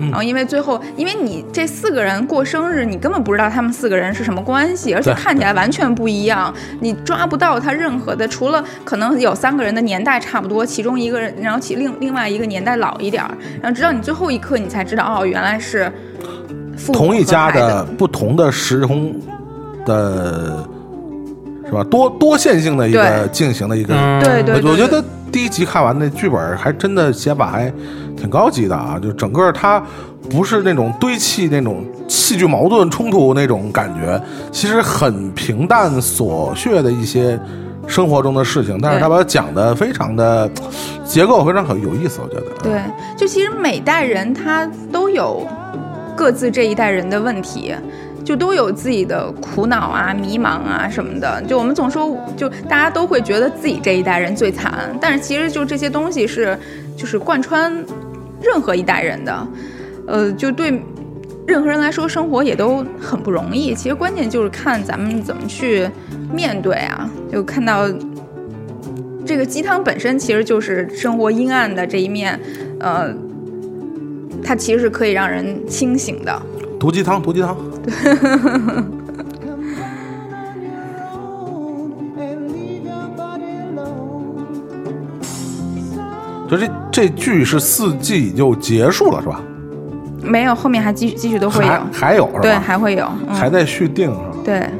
[0.00, 0.10] 嗯。
[0.10, 13.30] 然后因为最后，因为你这四个人过生日，你根本不知道他们四个人是什么关系，而且看起来完全不一样，你抓不到他任何的，除了可能有三个人的年代差不多，其中一个人，然后其另另外一个年代老一点儿，
[13.62, 15.88] 然后直到你最后一刻，你才知道哦，原来是
[16.92, 19.14] 同一家的不同的时空
[19.86, 20.68] 的，
[21.68, 21.84] 是吧？
[21.84, 23.94] 多多线性的一个进行的一个。
[23.94, 27.72] 嗯，对对对我我觉得第一集看完那剧本还真的写法还
[28.16, 29.82] 挺高级的啊，就整个它
[30.30, 37.38] 不是那种堆砌那种戏剧矛盾冲突那种感觉，其实很平淡琐屑的一些
[37.86, 40.50] 生活中的事情，但是对他把它讲的非常的
[41.04, 42.46] 结构非常很有意思，我觉得。
[42.62, 42.80] 对，
[43.16, 45.46] 就其实每代人他都有
[46.16, 47.74] 各自这一代人的问题，
[48.28, 51.42] 就都有自己的苦恼啊、迷茫啊什么的。
[51.48, 56.54] 就我们总说，就大家都会觉得自己这一代人最惨，但是其实就这些东西是
[56.94, 57.72] 就是贯穿
[58.42, 59.48] 任何一代人的，
[60.06, 60.78] 呃，就对。
[61.46, 63.74] 任何人来说，生活也都很不容易。
[63.74, 65.88] 其实关键就是看咱们怎么去
[66.30, 67.08] 面对啊。
[67.32, 67.88] 就看到
[69.24, 72.38] 这个鸡汤本身其实就是生活阴暗的这一面，
[72.78, 73.10] 呃，
[74.44, 76.42] 它其实是可以让人清醒的。
[76.78, 77.56] 毒鸡汤，毒鸡汤。
[86.48, 89.42] 就这这剧是四季就结束了是吧？
[90.22, 92.40] 没有，后面还继续继续都会有还，还有是吧？
[92.40, 94.24] 对，还会有，嗯、还在续订是吧？
[94.44, 94.70] 对。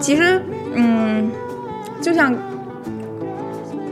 [0.00, 0.40] 其实，
[0.74, 1.30] 嗯，
[2.00, 2.32] 就像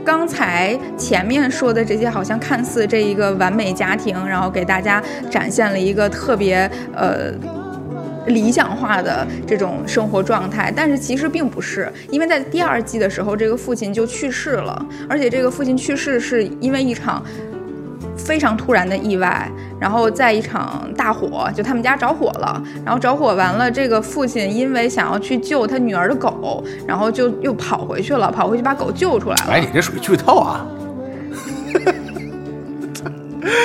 [0.03, 7.31] 刚才前面说的这些，好像看似这一个完美家庭，然后给大家展现了一个特别呃
[8.27, 17.23] 理想化的这种生活状态，但是其实并不是，因为在第二季的时候，这个父亲就去世了，而且这个父亲去世是因为一场
[18.23, 29.51] 非常突然的意外，然后在一场大火，就他们家着火了，然后着火完了，这个父亲因为想要去救他女儿的狗，然后就又跑回去了，跑回去把狗救出来了。
[29.51, 30.65] 哎，你这属于剧透啊！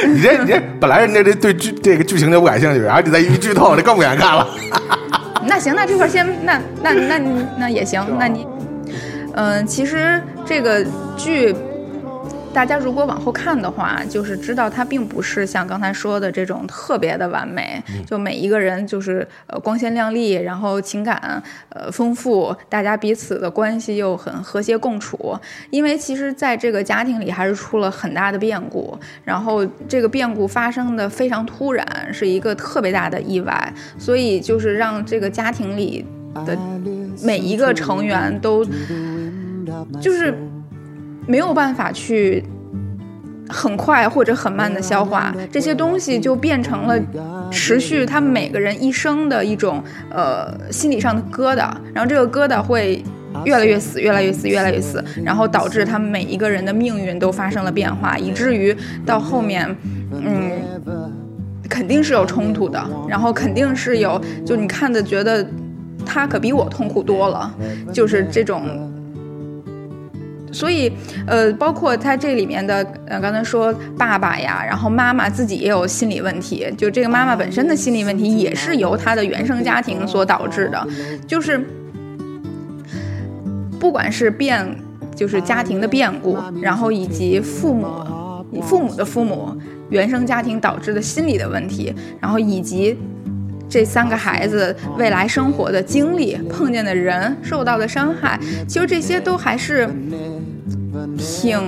[0.09, 4.49] 你这你这本来人家这对剧这个剧情就不感兴趣，然后你再一剧透，这更不敢看了。
[5.47, 8.47] 那行，那这块先，那那那你那也行，那你，
[9.35, 10.85] 嗯、其实这个
[11.17, 11.55] 剧。
[12.57, 25.39] 大家如果往后看的话，就是知道它并不是像刚才说的这种特别的完美，就每一个人就是呃光鲜亮丽，然后情感呃丰富，大家彼此的关系又很和谐共处。
[25.69, 36.07] 因为其实在这个家庭里还是出了很大的变故，然后这个变故发生的非常突然，是一个特别大的意外，所以就是让这个家庭里
[36.47, 36.57] 的
[37.23, 38.65] 每一个成员都
[40.01, 40.35] 就是
[41.27, 42.45] 没有办法去
[43.49, 46.99] 很快或者很慢的消化这些东西，就变成了
[47.51, 53.05] 持续他们每个人一生的一种呃心理上的疙瘩，然后这个疙瘩会。
[53.45, 59.77] 越来越死，越来越死，越来越死，然后导致他们每一个人的命运都发生了变化，以至于到后面，
[60.11, 60.53] 嗯，
[61.69, 65.47] 肯定是有冲突的，然后肯定是有，就你看的觉得
[66.07, 67.55] 他可比我痛苦多了，
[67.93, 68.91] 就是这种。
[70.53, 70.91] 所以，
[71.27, 80.87] 呃，包括他这里面的，呃，刚才说爸爸呀，然后妈妈自己也有心理问题，就这个妈妈本身的心理问题也是由她的原生家庭所导致的，
[81.27, 81.61] 就是
[83.79, 84.67] 不管是变
[85.15, 87.87] 就是家庭的变故，然后以及父母、
[88.63, 89.55] 父母的父母、
[89.91, 92.97] 原生家庭导致的心理的问题，然后以及
[93.69, 99.89] 这三个孩子未来生活的经历、碰见的人、受到的伤害，其实这些都还是
[101.19, 101.61] 挺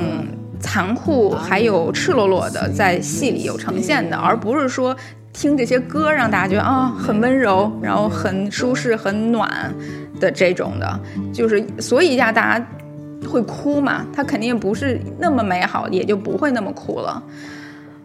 [0.60, 4.96] 残酷，还有赤裸裸的在戏里有呈现的，而不是说
[5.32, 9.72] 听这些歌让大家觉得啊很温柔，然后很舒适、很暖
[10.18, 11.00] 的这种的，
[11.32, 12.66] 就是所以呀，大家
[13.28, 17.22] 会哭嘛，它肯定不是那么美好，也就不会那么哭了。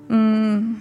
[0.10, 0.75] 嗯，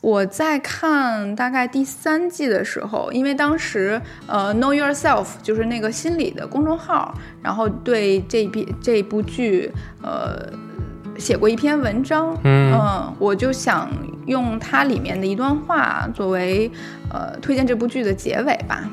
[0.00, 9.70] 我在看大概第三季的时候，因为当时呃，Know Yourself 就是那个心理的公众号，然后对这篇这部剧
[10.02, 10.50] 呃
[11.18, 13.90] 写过一篇文章，嗯我就想
[14.26, 16.70] 用它里面的一段话作为
[17.12, 18.88] 呃推荐这部剧的结尾吧。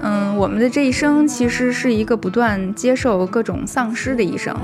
[0.00, 4.54] 嗯，我们的这一生其实是一个不断接受各种丧失的一生。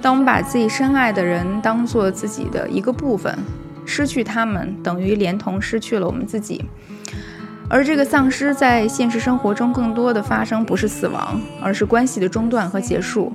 [0.00, 3.36] 当我们把自己深爱的人当做自己的一个部分，
[3.84, 6.64] 失去他们等于连同失去了我们自己。
[7.68, 13.32] 而这个丧失在现实生活中更多的发生不是死亡，而是关系的中断和结束。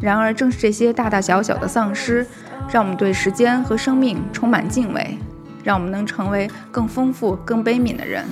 [0.00, 2.24] 然而，正是这些大大小小的丧失，
[2.70, 5.18] 让我们对时间和生命充满敬畏，
[5.64, 8.24] 让我们能成为更丰富、更悲悯的人，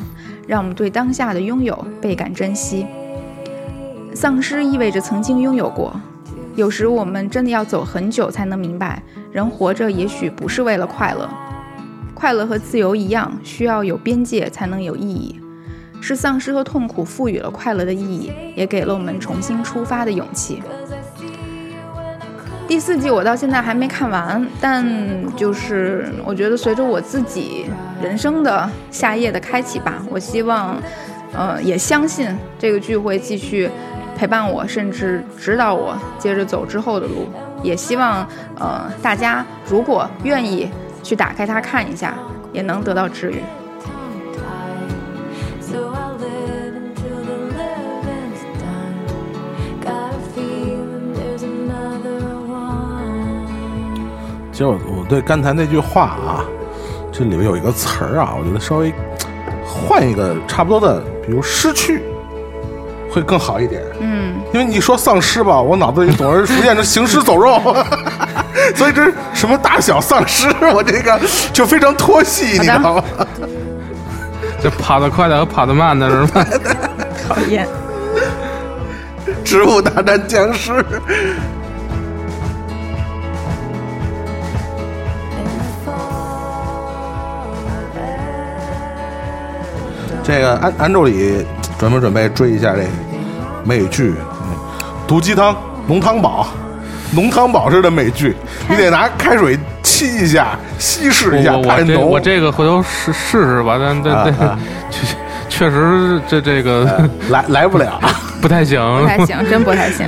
[0.46, 2.86] 让我们对当下的拥有倍感珍惜。
[4.14, 5.94] 丧失意味着曾经拥有过，
[6.54, 11.28] 有时我们真的要走很久才能明白，人活着也许不是为了快乐，
[12.14, 15.38] 快乐和自由一样，需要有边界才能有意义。
[16.00, 20.62] 是丧失和痛苦赋予了快乐的意义，也给了我们重新出发的勇气。
[22.68, 24.85] 第四季我到现在还没看完，但
[25.37, 27.66] 就是我觉得随着我自己
[28.02, 30.76] 人生的下夜的开启吧，我希望，
[31.33, 33.70] 呃，也相信这个剧会继续
[34.16, 37.29] 陪伴我，甚至指导我接着走之后的路。
[37.62, 38.26] 也希望，
[38.59, 40.68] 呃，大家如果愿意
[41.02, 42.14] 去打开它看一下，
[42.52, 43.37] 也能得到治愈。
[54.56, 56.40] 其实我我对刚才那句话啊，
[57.12, 58.90] 这里面有一个词儿啊，我觉得稍微
[59.62, 62.02] 换一个差不多的，比如失去，
[63.10, 63.82] 会更好一点。
[64.00, 67.60] 嗯，因为你说丧尸吧，我脑子里总是浮现着行尸走肉，
[68.74, 71.20] 所以这什么大小丧尸， 我这个
[71.52, 73.04] 就非常脱戏，你知道吗？
[74.62, 76.46] 这跑得快的和跑得慢的是吧？
[77.28, 77.68] 讨厌。
[79.44, 80.82] 植物大战僵尸。
[90.26, 91.46] 这个安安助理
[91.78, 92.88] 准备准备追一下这个
[93.64, 94.12] 美剧，
[94.42, 94.56] 嗯
[95.06, 95.54] 毒鸡汤
[95.86, 96.48] 浓汤宝，
[97.12, 98.34] 浓汤宝似的美剧，
[98.68, 101.84] 你得拿开水沏一下，稀释一下，我。
[101.84, 104.58] 这我这个回头试试试吧，但但但啊啊
[104.90, 105.06] 确
[105.48, 108.00] 确实这这个来来不了，
[108.42, 110.06] 不太行，不太行，真不太行。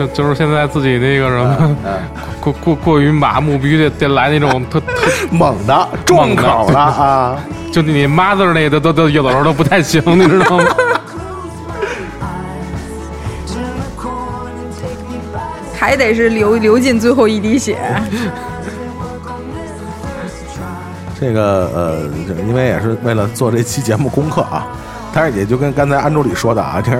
[0.00, 1.76] 就就是现在自己那个什么
[2.40, 4.86] 过过过于麻木，必须得得来那种特特
[5.30, 7.36] 猛的重口的啊！
[7.70, 10.64] 就你 mother 那个都都都有的时候都不太行，你知道吗？
[15.78, 17.78] 还得是流流尽最后一滴血。
[21.20, 24.66] 这个呃，这因为也是为了做这期节目功课啊，
[25.12, 26.90] 但是也就跟刚才安助理说的啊，这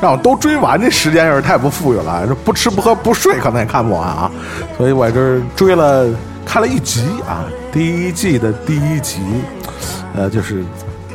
[0.00, 4.30] 让我都追完，这时间有点太不富裕了，这不吃不喝不睡可能也看不完啊，
[4.76, 6.06] 所以我这儿追了
[6.44, 9.20] 看了一集啊，第一季的第一集，
[10.14, 10.64] 呃，就是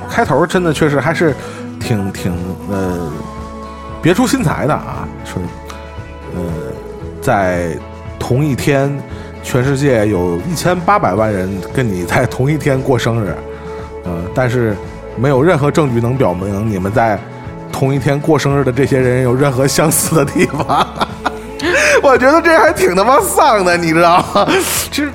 [0.10, 1.36] 开头真的确实还是
[1.80, 2.34] 挺挺
[2.70, 3.12] 呃
[4.02, 5.42] 别出心裁的啊，说
[6.36, 6.42] 呃
[7.22, 7.78] 在
[8.20, 8.92] 同一天。
[9.44, 13.36] 全世界有一千八百万人跟你在同一天过生日，
[14.06, 14.76] 呃，但是
[15.18, 17.20] 没有任何证据能表明你们在
[17.72, 20.88] 同一天过生日的这些人有任何相似的地方。
[22.02, 24.48] 我觉得这还挺他妈丧的，你知道吗？
[24.92, 25.12] 其实，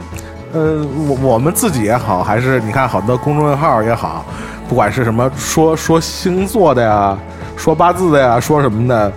[0.52, 4.24] 呃，我我们自己也好，还是你看好多公众号也好，
[4.68, 7.18] 不管是什么说说星座的呀，
[7.56, 9.12] 说八字的呀，说什么的，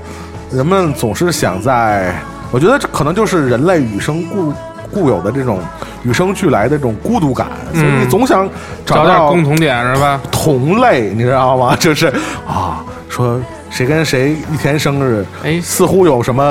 [0.52, 2.16] 人们总是想在，
[2.52, 4.52] 我觉得这可能就是人类与生固
[4.92, 5.60] 固有的这种
[6.04, 8.50] 与生俱来的这种孤独感，所以你总想
[8.86, 10.20] 找到点共同点是吧？
[10.32, 11.76] 同类，你知道吗？
[11.80, 12.08] 就是
[12.48, 13.40] 啊，说
[13.70, 16.44] 谁跟谁一天生日，哎似乎有什么，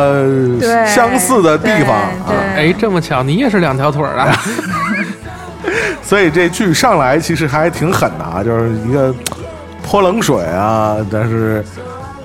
[0.87, 2.35] 相似的地方啊。
[2.57, 4.33] 哎，这么巧，你也是两条腿儿的
[6.03, 9.15] 所以这剧上来其实还挺狠的啊，就是一个
[9.83, 11.65] 泼冷水啊，但是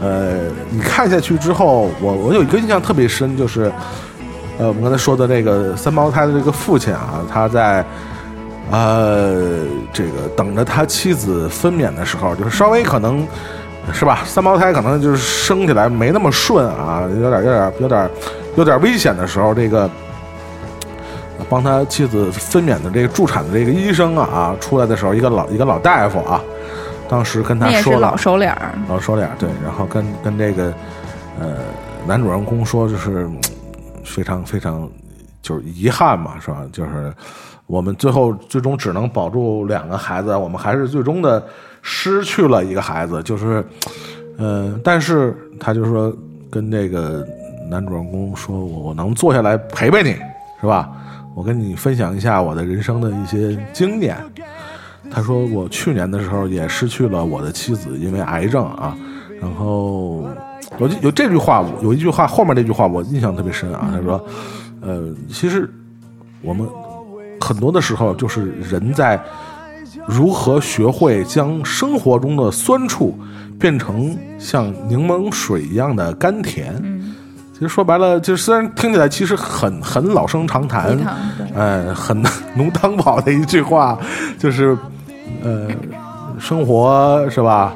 [0.02, 0.34] 呃，
[0.70, 3.72] 你看下去之后，我我有一个印象特别深，就是
[4.58, 7.84] 呃，我们刚才说的这个三胞胎的这个父亲啊，他在
[8.72, 13.26] 呃这个等着他妻子分娩的时候，就是稍微可能
[13.92, 18.10] 是吧，三胞胎可能就是生起来没那么顺啊，有点有点有点
[18.58, 19.90] 有点危险的时候，这个。
[21.50, 26.42] 帮他妻子分娩的这个助产的这个医生啊啊，出来的时候，一个老一个老大夫啊，
[27.10, 30.74] 当时跟他说了老熟脸儿，老熟脸对，然后跟跟这个
[31.40, 31.48] 呃
[32.08, 33.38] 男主人公说，就是嗯
[34.04, 34.90] 非常非常
[35.42, 36.66] 就是遗憾嘛，是吧？
[36.72, 37.14] 就是
[37.68, 41.44] 我们最后最终只能保住两个孩子，我们还是最终的
[41.82, 43.66] 失去了一个孩子，就是
[44.38, 46.16] 呃，但是他就说
[46.50, 47.26] 跟这个
[47.70, 50.12] 男主人公说，我我能坐下来陪陪你，
[50.60, 50.90] 是吧？
[51.36, 54.18] 我跟你分享一下我的人生的一些经验。
[55.12, 58.96] 他说我去年的时候也失去了我的妻子，因为癌症啊。
[59.42, 60.26] 然后
[60.80, 63.90] 有有这句话，有一句话后面这句话我印象特别深啊。
[63.92, 64.26] 他说，
[64.82, 65.70] 呃，其实
[66.42, 66.68] 我们
[67.40, 69.22] 很多的时候就是人在
[70.08, 73.18] 如何学会将生活中的酸楚
[73.60, 76.74] 变成像柠檬水一样的甘甜。
[77.54, 82.22] 其实说白了，就虽然听起来其实很很老生常谈鸡汤对，哎，很
[82.56, 83.98] 浓汤宝的一句话，
[84.40, 84.76] 就是，
[85.44, 85.68] 呃，
[86.40, 87.74] 生活是吧？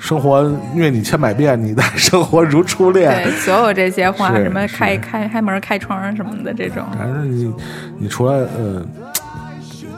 [0.00, 0.42] 生活
[0.74, 3.32] 虐你千百遍，你待生活如初恋对，。
[3.34, 7.52] 所有这些话，什么开开开门、开窗什么的这种，反正你
[7.98, 8.82] 你除了呃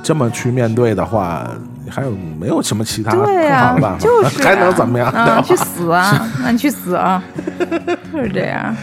[0.02, 1.48] 这么去面对的话，
[1.88, 3.98] 还有没有什么其他更对呀、好的办法？
[3.98, 5.10] 就是、啊、 还能怎么样？
[5.12, 5.40] 对啊？
[5.40, 6.28] 去死啊！
[6.42, 7.22] 那你去死啊！
[8.12, 8.74] 就是这样。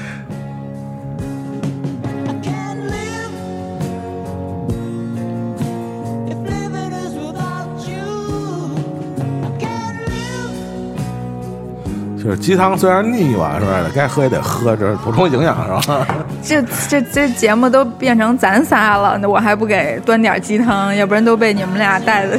[12.30, 13.90] 就是鸡汤虽然腻吧，是不是？
[13.96, 16.06] 该喝也得喝，这是补充营养是吧？
[16.44, 22.38] 这这这节目都变成咱仨了，那我还不给端点鸡汤，要不然都被你们俩带的。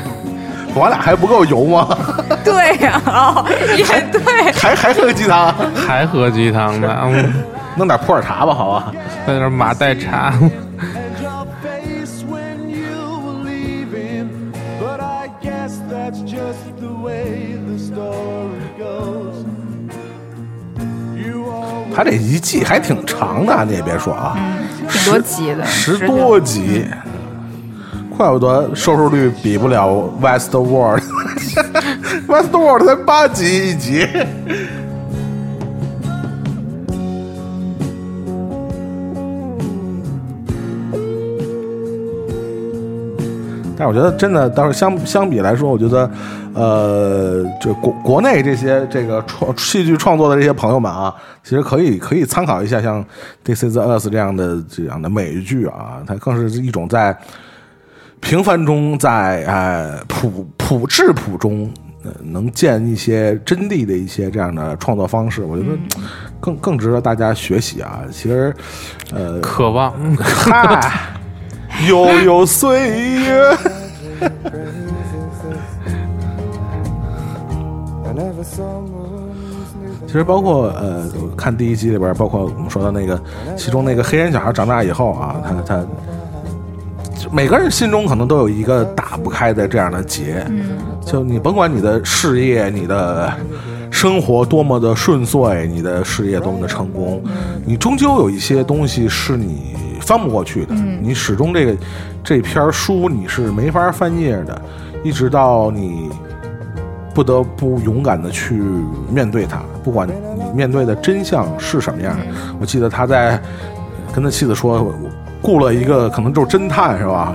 [0.74, 1.94] 我俩还不够油吗？
[2.42, 3.44] 对呀、哦，
[3.76, 4.52] 也对。
[4.52, 5.54] 还还喝鸡汤？
[5.74, 6.96] 还喝鸡汤呢？
[7.02, 7.44] 嗯
[7.76, 8.92] 弄点普洱茶吧，好吧？
[9.26, 10.32] 在那儿马黛茶，
[21.94, 24.36] 他这一季还挺长的，你也别说啊，
[24.88, 26.84] 挺多集的，十十多集，
[28.16, 29.88] 怪不得收视率比不了
[30.20, 31.02] West World。
[32.28, 34.06] West World 才八集一集。
[43.80, 46.10] 但是我觉得真的，倒是相相比来说，我觉得，
[46.52, 53.02] 呃，这国国内这些这个创戏剧创作的这些朋友们啊，其实可以可以参考一下像
[53.42, 57.16] 《This Is Us》这样的这样的美剧啊，它更是一种在
[58.20, 61.72] 平凡中在呃朴朴质朴中。
[62.02, 65.76] 呃，能见一些真谛的一些这样的创作方式，我觉得
[66.40, 68.00] 更更值得大家学习啊。
[68.10, 68.56] 其实，
[69.12, 69.92] 呃，渴望。
[70.16, 70.80] 嗨，
[71.88, 72.80] 悠悠岁
[73.20, 73.56] 月。
[80.06, 83.20] 其实包括呃，看第一集里边，包括我们说的那个，
[83.56, 85.86] 其中那个黑人小孩长大以后啊，他他
[87.30, 90.44] 每个人心中可能都有一个打不开的这样的结。
[90.48, 93.32] 嗯，就你甭管你的事业、你的
[93.88, 97.22] 生活多么的顺遂，你的事业多么的成功，
[97.64, 99.76] 你终究有一些东西是你
[100.10, 100.74] 翻不过去的。
[100.74, 101.76] 你始终这个
[102.24, 104.60] 这篇书你是没法翻页的，
[105.04, 106.10] 一直到你。
[107.12, 108.62] 不得不勇敢的去
[109.12, 110.14] 面对它，不管你
[110.54, 112.16] 面对的真相是什么样。
[112.60, 113.38] 我记得他在
[114.14, 114.94] 跟他妻子说，我
[115.42, 117.34] 雇了一个可能就是侦探是吧？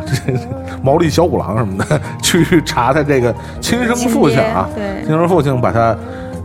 [0.81, 4.69] 毛利小五郎什么的去查他这个亲生父亲啊，
[5.05, 5.95] 亲生父亲把他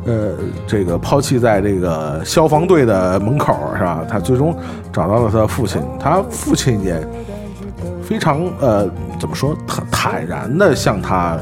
[0.07, 0.33] 呃
[0.67, 4.01] 这个抛弃在这个消防队的门口是吧？
[4.09, 4.57] 他最终
[4.93, 7.01] 找到了他父亲，他父亲也
[8.03, 8.89] 非常呃
[9.19, 11.39] 怎么说坦坦然的向他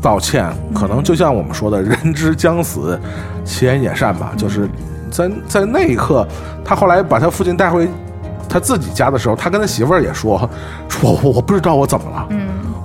[0.00, 2.98] 道歉，可能就像我们说的“人之将死，
[3.44, 4.68] 其言也善”吧，就是
[5.10, 6.26] 在在那一刻，
[6.64, 7.88] 他后来把他父亲带回
[8.48, 10.48] 他自己家的时候，他跟他媳妇儿也说
[10.88, 12.28] ：“说我我不知道我怎么了，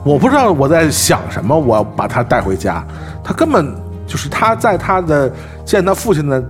[0.03, 2.85] 我不知道我在想什么，我要把他带回家。
[3.23, 3.75] 他根本
[4.09, 5.31] 就是他在他的
[5.63, 6.43] 见他父亲的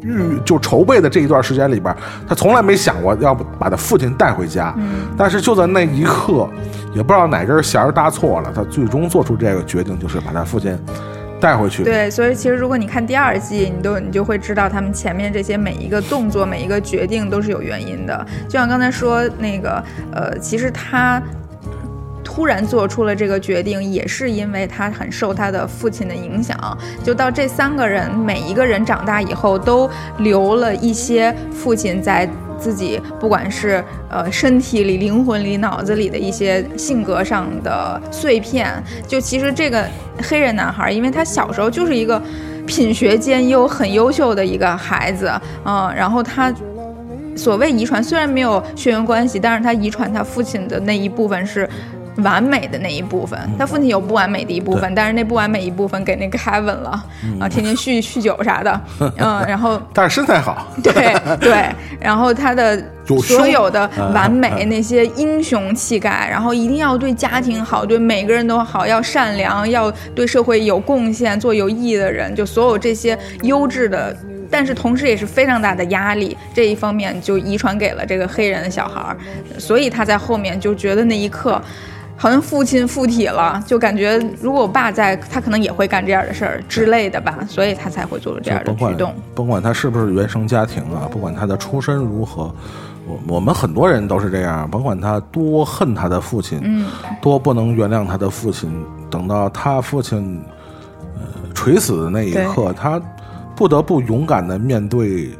[0.00, 1.94] 预就筹备的这一段时间里边，
[2.26, 4.74] 他从来没想过要把他父亲带回家。
[5.16, 6.48] 但是就在那一刻，
[6.94, 10.74] 也不知道哪根弦儿搭错了，他最终做出这个决定，就是把他父亲
[11.38, 11.84] 带回去。
[11.84, 18.26] 对，所以其实如果你看第二季，你都你就会知道他们前面这些每一个动作、每一个决定都是有原因的。
[18.48, 21.22] 就像刚才说那个，呃，其实他。
[22.38, 26.56] 突然做出了这个决定，也是因为他很受他的父亲的影响。
[27.02, 38.72] 就到这三个人，每一个人长大以后，都留了一些父亲在自己不管是呃身体里、灵魂里、脑子里的一些性格上的碎片。
[39.08, 39.84] 就其实这个
[40.22, 42.22] 黑人男孩，因为他小时候就是一个
[42.64, 45.28] 品学兼优、很优秀的一个孩子，
[45.64, 46.54] 嗯，然后他。
[47.36, 51.70] 所谓遗传，虽然没有血缘关系，但是他遗传他父亲的那一部分是
[52.18, 53.38] 完美的那一部分。
[53.58, 57.04] 他父亲有不完美的一部分，但是那不完美一部分给那个 Kevin 了
[57.40, 60.92] 啊，天天酗酗 酒啥的，嗯，然后 但是身材好， 对
[61.40, 61.64] 对，
[62.00, 62.82] 然后他的
[63.22, 74.16] 所有的完美那些英雄气概，然后一定要对家庭好，对每个人都好，要善良，要对社会有贡献，做有意义的人，就所有这些优质的。
[74.50, 79.16] 但是同时也是非常大的压力，这一方面就遗传给了这个黑人的小孩儿，
[79.58, 81.60] 所以他在后面就觉得那一刻，
[82.20, 89.14] 好像父亲附体了，就感觉如果我爸在，他可能也会干这样的事儿之类的吧，所以他才会做出这样的举动。
[89.36, 92.52] 甭管他是不是原生家庭啊，不管他的出身如何，
[93.06, 96.86] 我我们很多人都是这样，甭管他多恨他的父亲，嗯，
[97.22, 98.68] 多不能原谅他的父亲，
[99.08, 100.42] 等到他父亲
[101.14, 101.22] 呃
[101.54, 103.00] 垂死的那一刻，他
[103.54, 105.30] 不得不勇敢的面对，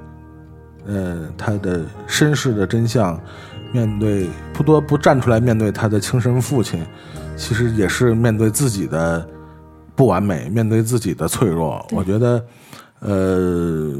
[0.86, 3.20] 呃他的身世的真相，
[3.72, 6.84] 面对不得不站出来面对他的亲生父亲，
[7.36, 9.26] 其实也是面对自己的
[9.94, 11.84] 不完美，面对自己的脆弱。
[11.90, 12.44] 我觉得，
[13.00, 13.94] 呃，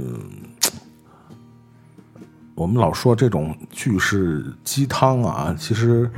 [2.54, 6.10] 我们老说这种句式鸡汤啊，其实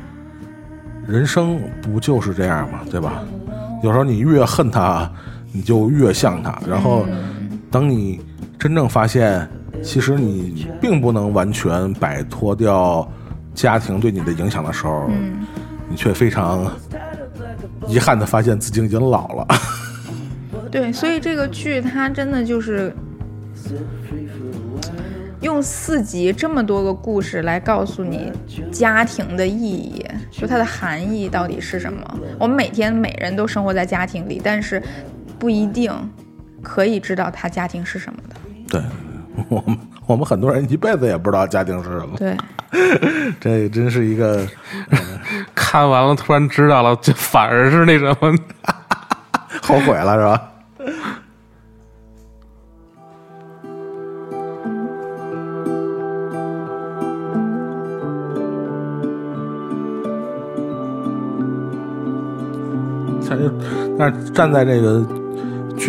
[1.06, 2.80] 人生不就是这样吗？
[2.90, 3.22] 对吧？
[3.82, 5.10] 有时候你越恨他，
[5.52, 7.04] 你就越像他，然后
[7.70, 8.20] 等你
[8.58, 9.48] 真正发现，
[9.82, 13.10] 其实你并不能完全摆脱掉
[13.54, 15.10] 家庭对你的影响的时候，
[15.88, 16.70] 你却非常
[17.88, 19.46] 遗憾的发现自己已经老了。
[20.70, 22.94] 对，所以这个剧它真的就是
[25.40, 28.32] 用四集这么多个故事来告诉你
[28.70, 32.18] 家庭的意义，就它的含义到底是什么。
[32.38, 34.80] 我们每天每人都生活在家庭里，但是
[35.38, 35.92] 不一定
[36.62, 38.36] 可以知道他家庭是什么的。
[38.68, 38.82] 对，
[39.48, 42.36] 我们我们很多人一辈子也不知道家庭是什么，对，
[43.40, 44.46] 这真是一个
[45.54, 48.34] 看完了突然知道了，就反而是那什么，
[49.62, 50.46] 后悔了是吧？
[63.28, 63.52] 但是，
[63.96, 65.00] 但是站在这个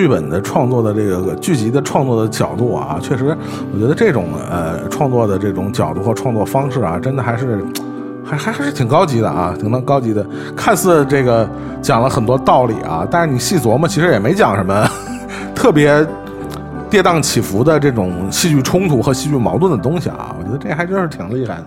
[0.01, 3.37] 剧本的创作的这个剧集的创作的角度啊，确实，
[3.71, 7.63] 我觉得这种呃创作的这种角度和创作方式啊，真的还是
[8.25, 10.25] 还还还是挺高级的啊，挺能高级的。
[10.55, 11.47] 看似这个
[11.83, 14.89] 讲了很多道理啊，但是你细琢磨，其实也没讲什么
[15.53, 16.03] 特别
[16.89, 20.35] 跌宕起伏的这种戏剧冲突和戏剧矛盾的东西啊。
[20.39, 21.65] 我觉得这还真是挺厉害的。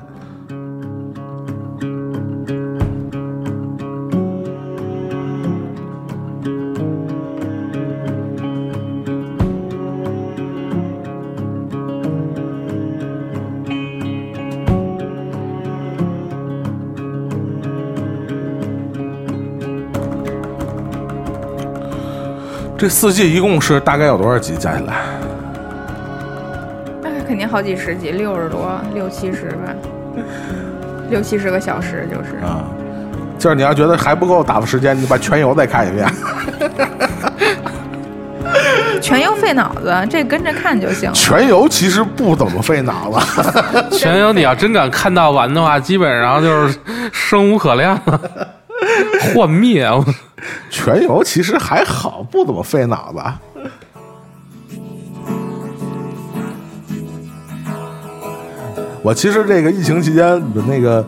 [22.84, 24.96] 这四季一共是大概有多少集加起来？
[27.02, 29.72] 那肯定好几十集，六十多，六七十吧，
[31.08, 32.36] 六七十个小时就是。
[32.44, 32.62] 啊，
[33.38, 36.06] 就是你要觉得还不够打发时间，你把全游再看一遍。
[39.00, 41.14] 全游费脑子，这跟着看就行了。
[41.14, 43.18] 全游其实不怎么费脑子，
[43.96, 46.78] 全游你要真敢看到完的话，基本上就是
[47.10, 48.20] 生无可恋了，
[49.34, 49.90] 幻灭。
[50.86, 53.18] 我全游其实还好，不怎么费脑子。
[59.02, 61.04] 我其实这个疫情期间的那个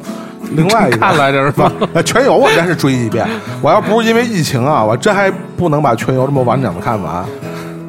[0.53, 1.71] 另外一个看来着是吧？
[1.93, 3.27] 呃全游我真是追一遍。
[3.61, 7.25] 我要不是因为疫情啊，我真还不能把全游这么完整的看完。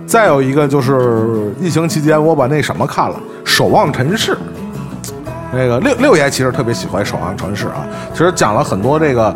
[0.05, 3.19] 再有一个就是疫情期间，我把那什么看了
[3.49, 4.31] 《守望尘世》。
[5.53, 9.33] 那个六六爷其实特别喜欢《守望城市》啊，其实讲了很多这个，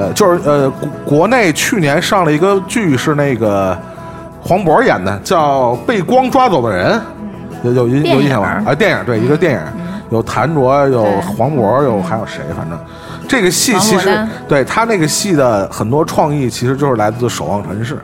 [0.00, 3.76] 呃，就是呃，国国内去年上了一个剧是那个
[4.40, 6.98] 黄渤演的，叫《被光抓走的人》，
[7.64, 8.62] 有有印有印象吗？
[8.66, 9.60] 啊，电影对，一个电影，
[10.08, 12.78] 有谭卓，有黄渤，有还有谁，反正
[13.28, 17.94] 这个戏其实对他那个戏的很多创意，其实就是来自《守望城市》。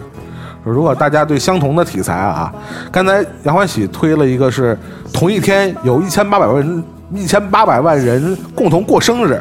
[0.63, 2.53] 如果大家对相同的题材啊，
[2.93, 4.79] 刚才杨欢喜推了一个是
[5.15, 6.85] 同一天有一千八百万人
[7.15, 9.41] 一千八百万人共同过生日，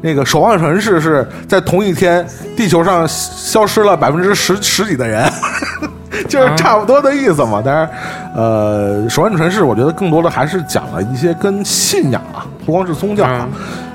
[0.00, 2.26] 那个《守望城市》是在同一天
[2.56, 5.30] 地球上消失了百分之十十几的人，
[6.28, 7.62] 就是差不多的意思嘛。
[7.64, 7.90] 当然，
[8.34, 13.48] 呃，《守望城市》我觉得更多的还是讲了一些跟信仰啊，不光是宗教啊，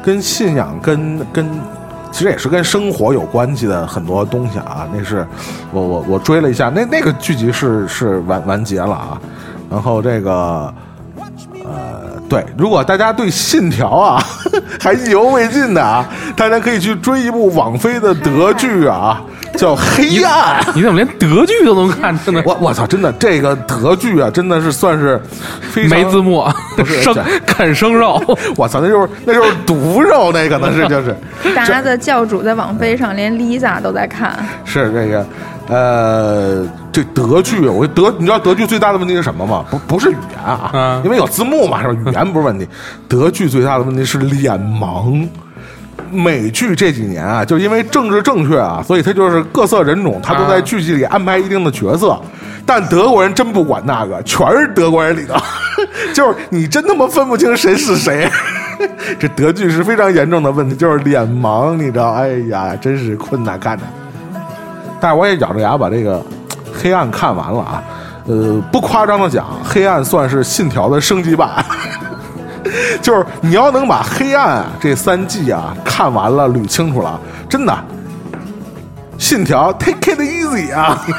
[0.04, 1.47] 跟信仰跟跟。
[2.14, 5.26] 其实也是跟生活有关系的很多东西啊，那是
[5.72, 9.18] 我我我追了一下，那那个剧集是是完完结了啊，
[9.70, 10.74] 然后这个
[11.64, 14.22] 呃，对，如果大家对《信条》啊
[14.80, 19.22] 还意犹未尽的啊，大家可以去追一部网飞的德剧啊，
[19.58, 20.62] 叫《黑暗》。
[20.74, 22.18] 你怎么连德剧都能看？
[22.26, 25.22] 真的我我操，真的这个德剧啊，真的是算是
[25.72, 26.46] 非常没字幕，
[26.78, 27.16] 不是生
[27.46, 28.22] 啃生肉。
[28.56, 31.16] 我操，那就是那就是毒肉，那可能是就是。
[31.56, 34.38] 大家的教主在网飞上，连 Lisa 都在看。
[34.64, 35.26] 是这个，
[35.72, 39.64] 呃，这德剧，我德，你知道德剧最大的问题是什么吗？
[39.72, 41.94] 不不是语言啊，嗯因为有字幕嘛，是吧？
[41.94, 42.68] 语言不是问题，
[43.08, 45.26] 德剧最大的问题是脸盲。
[46.12, 52.20] 美剧这几年啊，就因为政治正确啊，所以他就是各色人种，他都在剧集里安排一定的角色。
[52.66, 55.36] 但德国人真不管那个，全是德国人里头，
[56.14, 58.30] 就是你真他妈分不清谁是谁。
[59.18, 62.12] 这德剧是非常严重的问题，就是脸盲，你知道？
[62.12, 63.84] 哎呀，真是困难看着。
[65.02, 66.20] 但是我也咬着牙把这个
[66.72, 67.84] 《黑暗》看完了啊。
[68.28, 71.66] 呃，不夸张的讲，《黑暗》算是《信条》的升级版。
[73.02, 77.74] 就是你要能把《黑暗》啊这三季啊看完了、捋清楚了，真的，
[79.18, 81.04] 《信条》Take it easy 啊。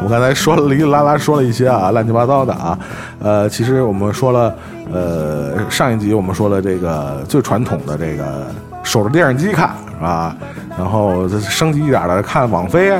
[0.00, 2.78] 我刚才说了哩哩啦啦说了一些啊乱七八糟的啊，
[3.20, 4.54] 呃，其实我们说了，
[4.92, 8.46] 呃，上一集我们说了这个最传统的这个
[8.82, 10.34] 守着电视机看是吧？
[10.78, 12.92] 然后升级一点的看网飞，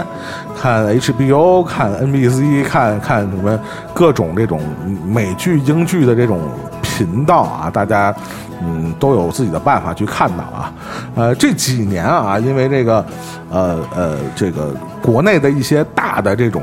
[0.60, 3.58] 看 HBO，看 NBC，看看什么
[3.94, 4.60] 各种这种
[5.06, 6.40] 美剧、英剧的这种
[6.82, 8.14] 频道啊，大家
[8.60, 10.72] 嗯都有自己的办法去看到啊。
[11.14, 13.06] 呃，这几年啊，因为这个
[13.48, 16.62] 呃呃这个国内的一些大的这种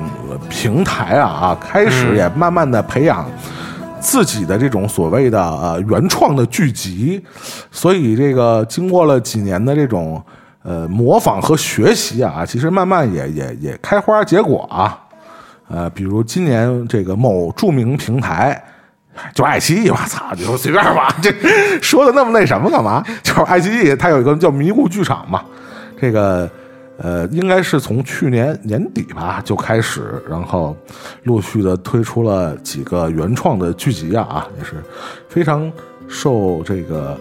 [0.50, 3.26] 平台啊啊，开始也慢慢的培养。
[4.06, 7.20] 自己的这种所谓的呃原创的剧集，
[7.72, 10.24] 所以这个经过了几年的这种
[10.62, 15.02] 呃模仿和学习啊，其实慢慢也也也开花结果啊。
[15.68, 18.64] 呃，比如今年这个某著名平台，
[19.34, 21.34] 就爱奇艺，我操，就随便吧， 这
[21.82, 23.04] 说的那么那什么干嘛？
[23.24, 25.44] 就是爱奇艺，它有一个叫迷雾剧场嘛，
[26.00, 26.48] 这个
[26.98, 30.76] 呃，应该是从去年年底吧就开始，然后
[31.24, 34.76] 陆续的推出了几个原创的剧集啊，啊，也是
[35.28, 35.70] 非常
[36.08, 37.18] 受这个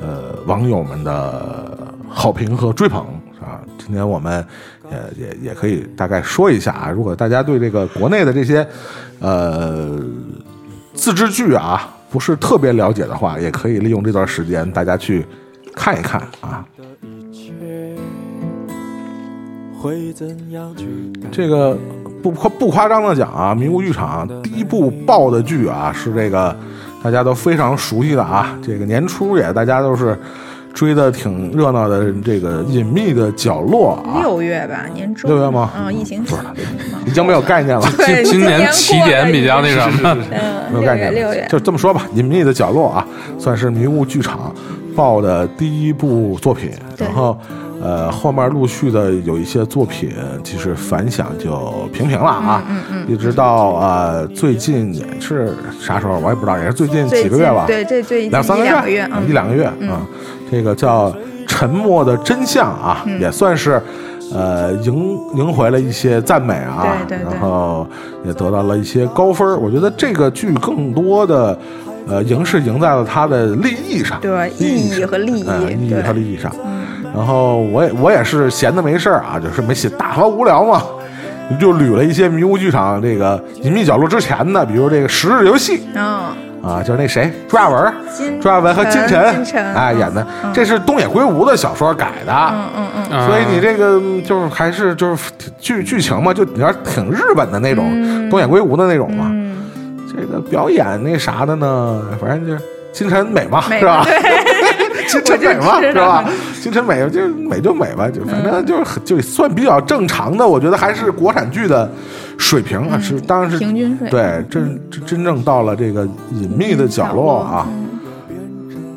[0.00, 3.06] 呃网友们的好评和追捧
[3.40, 3.62] 啊。
[3.78, 4.44] 今天我们
[4.90, 8.66] 也也也可以大概说一下啊，如果大家对这个国内的这些
[9.20, 10.00] 呃
[10.94, 15.24] 自制剧啊不是特别了解的话，也可以利用这段时间大家去
[15.74, 16.66] 看一看啊。
[19.82, 20.84] 会怎样去
[21.20, 21.76] 改这个
[22.22, 26.56] 不夸不夸张的讲啊，《迷雾剧场》第一部爆的剧啊，是这个
[27.02, 30.16] 大家都非常熟悉的啊，这个年初也大家都是
[30.72, 35.28] 追的挺热闹的这个《隐秘的角落》啊，六月吧，年中。
[35.28, 35.70] 六月吗？
[35.76, 36.36] 嗯，疫情期。
[37.04, 37.84] 已经没有概念了。
[37.98, 41.44] 对今年起点比较那什么，嗯， 没有概念六月。
[41.50, 43.04] 就这么说吧，《隐秘的角落》啊，
[43.36, 44.54] 算是迷雾剧场
[44.94, 47.36] 爆的第一部作品，然后
[47.82, 50.10] 呃后面陆续的有一些作品，
[50.44, 60.06] 其实反响就平平了啊，嗯嗯一直到呃最近也是啥时候我也不知道，也是最近几个月吧，近对，这最近两三个月，两个月，嗯，一两个月啊，
[60.50, 61.10] 这个叫
[61.46, 63.20] 《沉默的真相》啊，嗯。
[63.20, 63.82] 也算是。
[64.34, 67.30] 呃，赢赢回了一些赞美啊，对对对。
[67.30, 67.86] 然后
[68.24, 69.60] 也得到了一些高分。
[69.60, 71.58] 我觉得这个剧更多的，
[72.08, 76.00] 呃，赢是赢在了它的利益上，对利意义和利益嗯，意义对。
[76.00, 76.50] 嗯和利益上。
[77.14, 80.82] 然后我也我也是闲的没事儿啊，就是没写大发无聊嘛，
[81.60, 86.04] 就捋了一些迷雾剧场这个隐秘角落之前的，比如这个十日游戏嗯，
[86.62, 87.92] 啊，就是那谁朱亚文，
[88.40, 93.26] 朱亚文和金晨，金晨哎演的，这是东野圭吾的小说改的，嗯嗯嗯，啊。
[93.26, 99.26] 所以你这个嗯就是还是就是剧剧情嘛，就你要挺日本的那种、东野圭吾的那种嘛。
[99.28, 99.52] 嗯。
[100.14, 102.60] 这个表演那啥的呢，反正就是
[102.92, 104.04] 金晨美嘛，美是吧？
[105.20, 106.24] 对金晨美嘛，是吧？
[106.62, 111.90] 金晨美就美就美吧，就反正就是就算比较正常的，我觉得还是国产剧的
[112.38, 117.66] 水平啊，是当然是平均水平对真真真正到了这个隐秘的角落啊。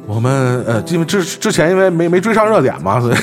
[0.07, 3.15] 我们呃，因为之之前因为没没追上热点嘛，所以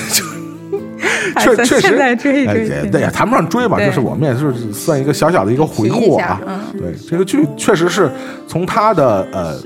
[1.45, 6.41] 就确确实哎也也谈不上追吧，就是我们也是算一个小小的一个回顾啊。
[6.45, 8.11] 嗯对这个剧确实是
[8.47, 9.57] 从它的呃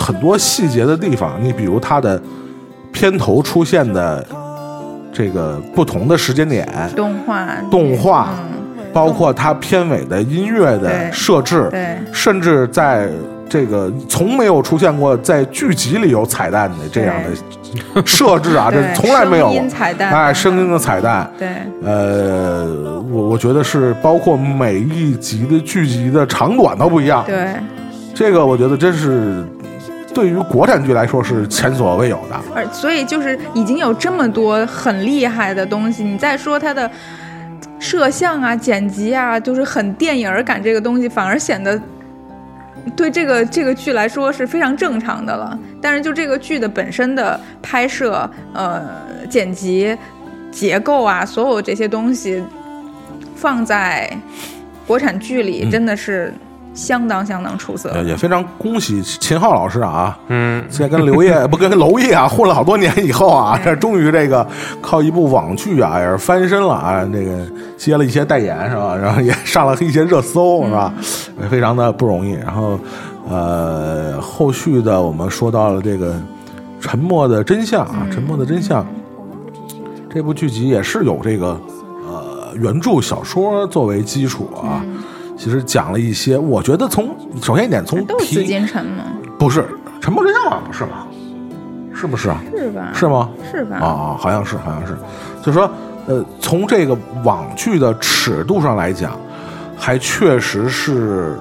[0.00, 2.20] 很多细节的地方，你比如它的
[2.92, 4.24] 片头出现的
[5.12, 6.66] 这个不同的时间点，
[6.96, 8.62] 动画动画，嗯。
[8.92, 11.96] 包括它片尾的音乐的设置，对。
[12.12, 13.08] 甚至在
[13.48, 21.48] 这个从没有出现过在剧集里有彩蛋的这样的设置啊， 这从来没有声音彩蛋哎，声音的彩蛋，对。
[21.82, 27.54] 呃，我我觉得是包括每一集的剧集的长短都不一样，对，
[28.14, 29.42] 这个我觉得真是
[30.14, 32.40] 对于国产剧来说是前所未有的。
[32.54, 36.90] 而所以就是已经有这么多很厉害的东西，你再说它的
[37.78, 41.80] 摄像啊、剪辑啊，就是很电影儿感这个东西，反而显得
[42.94, 45.58] 对这个这个剧来说是非常正常的了。
[45.80, 48.82] 但是就这个剧的本身的拍摄、呃
[49.28, 49.96] 剪辑、
[50.50, 52.42] 结构啊，所有这些东西
[53.34, 54.10] 放在
[54.86, 56.32] 国产剧里，嗯真的是
[56.74, 57.90] 相当相当出色。
[57.96, 64.46] 也也非常恭喜秦昊老师啊，嗯，在跟刘烨 不跟娄烨啊 混了好多年以后啊，这终于这个
[64.80, 67.46] 靠一部网剧啊也是翻身了啊，这个
[67.76, 68.96] 接了一些代言是吧？
[68.96, 70.92] 然后也上了一些热搜是吧？
[71.42, 72.32] 也非常的不容易。
[72.32, 72.78] 然后
[73.28, 76.14] 呃，后续的我们说到了这个
[76.80, 78.82] 《沉默的真相》啊，《沉默的真相》
[80.12, 81.58] 这部剧集也是有这个
[82.06, 84.84] 呃原著小说作为基础啊。
[85.36, 89.04] 其实讲了一些，我觉得从首先一点从都是紫题禁城吗？
[89.38, 89.60] 不是
[90.00, 91.06] 《沉默真相》啊，不是吗？
[91.94, 92.42] 是不是啊？
[92.56, 92.88] 是吧？
[92.94, 93.28] 是吗？
[93.50, 93.76] 是吧？
[93.78, 94.94] 啊啊，好像是，好像是。
[95.42, 95.70] 就是说，
[96.06, 99.18] 呃，从这个网剧的尺度上来讲，
[99.76, 101.36] 还确实是，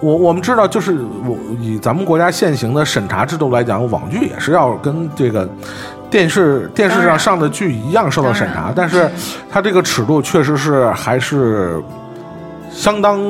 [0.00, 5.48] 我我们知道，就是我以咱们国家现行的审查制度来讲，网剧也是要跟这个。
[6.10, 9.08] 电视电视上上的剧一样受到审查，但是
[9.48, 11.80] 它这个尺度确实是还是
[12.70, 13.20] 相当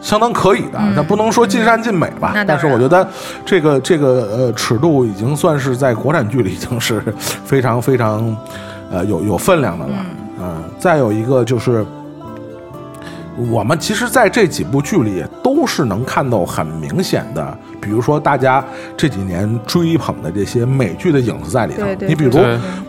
[0.00, 3.06] 相当可以的，那、不能说尽善尽美吧，但是我觉得
[3.44, 7.02] 这个这个呃尺度已经算是在国产剧里已经是
[7.44, 8.36] 非常非常
[8.90, 9.94] 呃有有分量的了。
[10.40, 11.84] 嗯、再有一个就是。
[13.50, 18.64] 我们其实，在这几部剧里都是能看到很明显的，比如说大家
[18.96, 21.82] 这几年追捧的这些美剧的影子在里头。
[21.82, 22.38] 对对你比如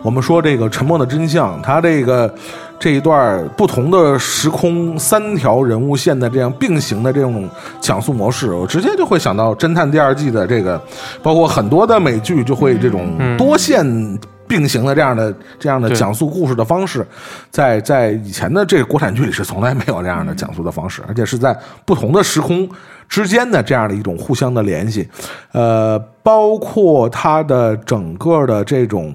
[0.04, 2.32] 我们说这个《沉默的真相》，它这个
[2.78, 7.48] 这一段不同的时空三条人物线的这样并行的这种
[7.80, 10.80] 讲述模式，我直接就会想到《侦探第二季》的这个，
[11.22, 14.18] 包括很多的美剧就会这种多线。
[14.48, 17.04] 并行的这样的这样的讲述故事的方式，
[17.50, 21.52] 在在以前的这个国产剧里是从来没有这样的讲述的方式，而且是在
[21.84, 22.68] 不同的时空
[23.08, 25.08] 之间的这样的一种互相的联系，
[25.50, 29.12] 呃，包括它的整个的这种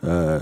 [0.00, 0.40] 呃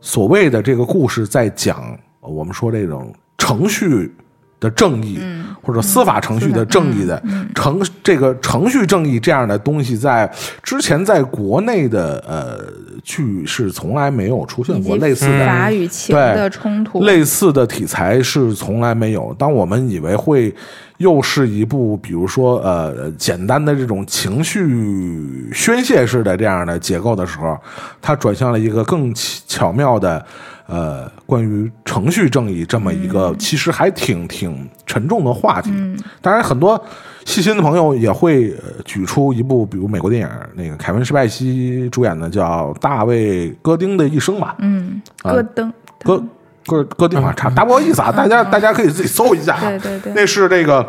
[0.00, 4.12] 所谓的这个故事在讲我们说这种程序
[4.58, 5.18] 的正义，
[5.62, 7.22] 或者司法程序的正义的
[7.54, 10.30] 程这个程序正义这样的东西，在
[10.62, 12.70] 之前在国内的呃
[13.02, 19.34] 剧是从来没有出现过类似的法与情的冲突，类似的题材是从来没有。
[19.38, 20.54] 当我们以为会
[21.00, 27.58] 又是一部，比如说呃简单的这种情绪宣泄式的这样的结构的时候，
[28.02, 30.22] 它转向了一个更巧巧妙的
[30.66, 35.70] 呃关于程序正义这么一个其实还挺挺沉重的话题。
[36.20, 36.78] 当然，很多
[37.24, 44.54] 细心的朋友也会呃举出一部，比如美国电影那个凯文施派西主演的叫《大卫·戈丁的一生》吧。
[44.58, 45.72] 嗯，啊戈登，
[46.02, 46.22] 戈
[46.66, 49.60] 戈戈丁啊，差大不好意思啊，大家大家可以自己搜一下啊。
[49.60, 50.86] 对对对那是这个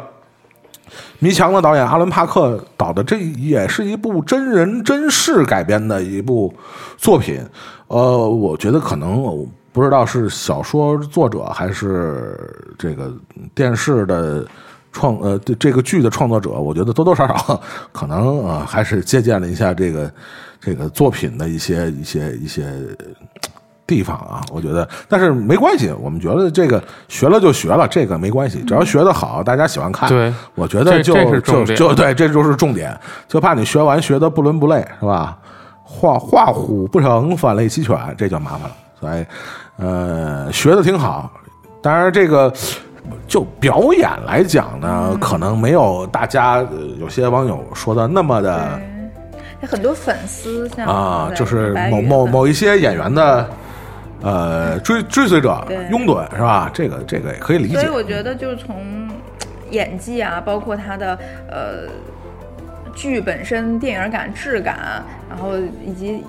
[1.19, 6.53] 迷墙的导演阿伦帕克导的，这也是一部真人真事改编的一部
[6.97, 7.39] 作品。
[7.88, 12.38] 呃，我觉得可能我不知道是小说作者还是
[12.78, 13.13] 这个
[13.53, 14.45] 电视的。
[14.93, 17.61] 创呃这这个剧的创作者，我觉得多多少少
[17.93, 20.11] 可能呃还是借鉴了一下这个
[20.59, 22.69] 这个作品的一些一些一些
[23.92, 35.38] 地方啊，我觉得，但是没关系，我们觉得这个学了就学了，这个没关系，只要学得好，大家喜欢看，对我觉得就这这是就重点就对，这就是重点，就怕你学完学的不伦不类，是吧？
[35.84, 38.72] 画画虎不成反类齐犬，这就麻烦了。
[39.00, 39.26] 所以，
[39.78, 41.30] 呃，学的挺好，
[41.82, 42.54] 当然这个。
[43.28, 46.68] 就表演来讲呢，可能没有大家、呃
[47.00, 48.80] 有些网友说的那么的
[49.68, 53.50] 很多粉丝像啊，就是某某某一些演员的
[54.22, 56.69] 呃追追随者、拥趸是吧？
[56.74, 57.89] 这个这个也可以理解所以。
[57.89, 59.09] 我觉得就是从
[59.69, 61.17] 演技啊，包括他的
[61.49, 61.88] 呃
[62.93, 66.24] 剧本身电影感、质感，然后以及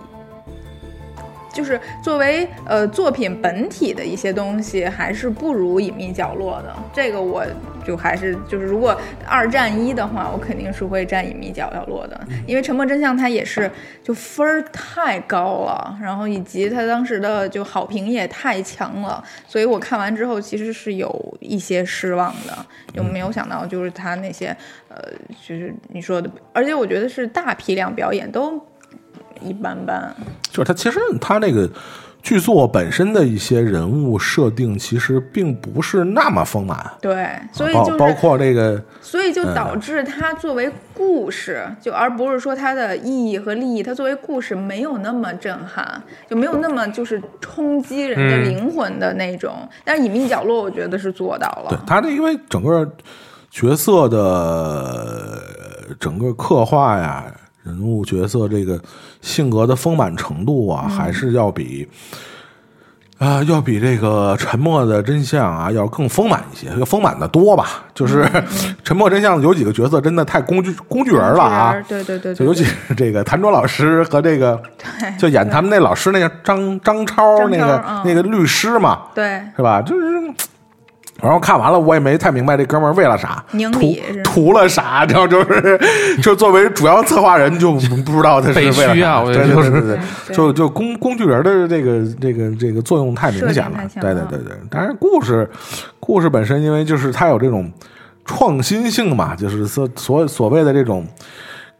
[1.52, 6.74] 就是作为呃作品本体的一些东西，还是不如《隐秘角落》的。
[6.92, 7.44] 这个我
[7.84, 13.70] 就还是就是，如果二战一的话，我肯定是会占《隐秘角落》的，因为《沉默真相》它也是
[14.02, 24.56] 就分儿太高了，然后以及它当时的就好评也太强了，所以我看完之后其实是有一些失望的，就没有想到就是他那些
[24.88, 24.96] 呃，
[25.46, 28.58] 就是你说的，而且我觉得是大批量表演都
[29.42, 30.14] 一般般。
[30.50, 31.68] 就是他其实他那个
[32.22, 36.78] 剧作本身的一些人物设定，其实并不是那么丰满。
[37.00, 49.68] 对，所以就是包包括这个所以就导致它作为故事，就而不是说它的意义和利益，它作为故事没有那么震撼，就没有那么就是冲击人的嗯灵魂的那种。
[49.84, 51.70] 但是隐秘角落，我觉得是做到了。
[51.70, 52.88] 对他这因为整个
[53.50, 57.24] 角色的呃整个刻画呀，
[57.62, 58.80] 人物角色这个
[59.20, 61.88] 性格的丰满程度啊，还是要比
[63.18, 67.84] 啊、要比这个《沉默的真相》啊要更丰满一些，要丰满的多吧。
[67.94, 68.24] 就是
[68.82, 71.72] 《沉默真相》有几个角色真的太工具工具人了啊。
[71.88, 74.60] 对对对对，就尤其是这个谭卓老师和这个，
[75.16, 79.80] 就演他们那老师那个张张超那个那个律师嘛，对是吧？
[79.80, 80.34] 就是，
[81.22, 83.42] 然后看完了，我也没太明白这哥们儿为了啥，
[83.72, 85.80] 图图了啥， 然后就是，
[86.20, 89.98] 就作为主要策划人，就不知道他是 为了对对就是对对
[90.34, 93.78] 就就工工具人的这个这个这个作用太明显了。
[94.00, 95.48] 对对对对，当然故事
[96.00, 97.70] 故事本身，因为就是它有这种
[98.24, 101.06] 创新性嘛，就是所所所谓的这种。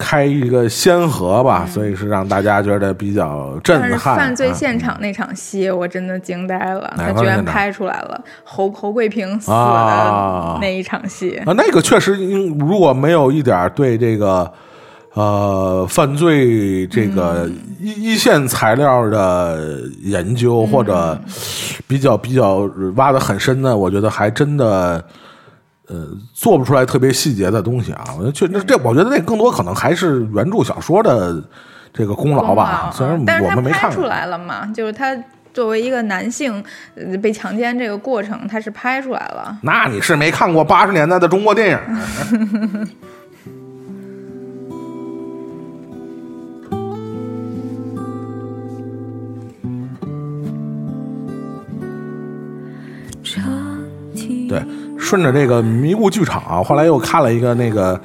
[0.04, 4.16] 开一个先河吧，所以是让大家觉得比较震撼。
[4.16, 11.40] 犯罪啊现场那场戏，我真的惊呆了，哪他居然拍出来了侯侯桂平死啊的那一场戏。
[11.46, 12.14] 啊，那个确实，
[12.58, 14.52] 如果没有一点对这个
[15.14, 21.32] 呃犯罪这个嗯一、一线材料的研究，或者嗯
[21.86, 25.02] 比较比较挖的很深的，我觉得还真的。
[25.92, 28.02] 呃，做不出来特别细节的东西啊！
[28.16, 31.44] 我觉得确实，这我觉得那更多可能还是原著小说的
[31.92, 32.90] 这个功劳吧。
[32.94, 35.14] 虽然我们没看出，来了嘛，就是他
[35.52, 36.64] 作为一个男性
[36.94, 39.58] 呃被强奸这个过程，他是拍出来了。
[39.60, 42.00] 那你是没看过八十年代的中国电影啊？
[54.48, 54.62] 对，
[54.98, 58.00] 顺着这个迷雾剧场啊，后来又看了一个那个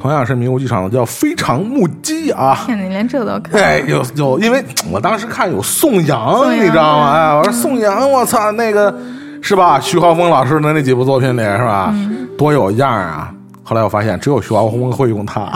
[0.00, 2.58] 同样是迷雾剧场的叫《非常目击》啊。
[2.66, 3.62] 天哪，你连这都看？
[3.62, 7.12] 哎，有有，因为我当时看有宋阳，你知道吗？
[7.12, 8.94] 哎，我说宋阳，我操，那个
[9.40, 9.78] 是吧？
[9.80, 11.94] 徐浩峰老师的那几部作品里是吧？
[12.36, 13.32] 多有样儿啊！
[13.64, 15.52] 后来我发现，只有徐浩峰会用他，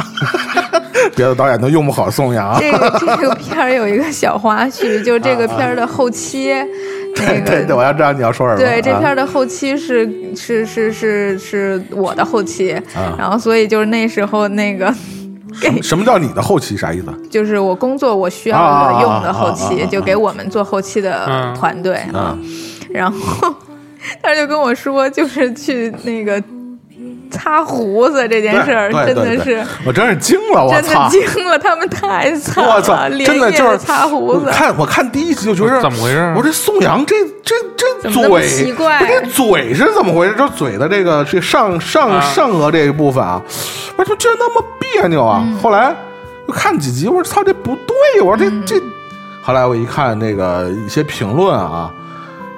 [1.17, 2.59] 别的导演都用不好宋阳。
[2.61, 6.63] 这个这个片儿有一个小花絮，就这个片儿的后期，那
[7.17, 8.59] 对对对，我要知道你要说什么。
[8.61, 14.93] 对，这啊片的后期是是是是是我的后期，啊然后所以就是那时候那个
[15.53, 16.77] 什么什么叫你的后期？
[16.77, 17.07] 啥意思？
[17.29, 22.37] 就是我工作我需要用的后期，啊就给我们做后期的嗯团队啊，
[22.91, 23.55] 然后
[24.23, 26.43] 他就跟我说，就是去那个
[27.33, 31.09] 擦胡子这件事儿，真的是我真是惊了，我真的操！
[31.09, 34.51] 惊了，他们太惨我操了，，真的就是擦胡子。
[34.53, 40.37] 看我看第一集就觉得怎么回事我说这宋阳这这这嘴奇怪不这嘴是怎么回事？
[40.37, 43.43] 就嘴的这个这上上啊上颚这一部分啊，
[43.97, 45.43] 我说这那么别扭啊！
[45.45, 45.95] 嗯后来
[46.47, 48.77] 又看几集，我说操，这不对，我说这嗯这。
[49.45, 51.91] 后来我一看那个一些评论啊，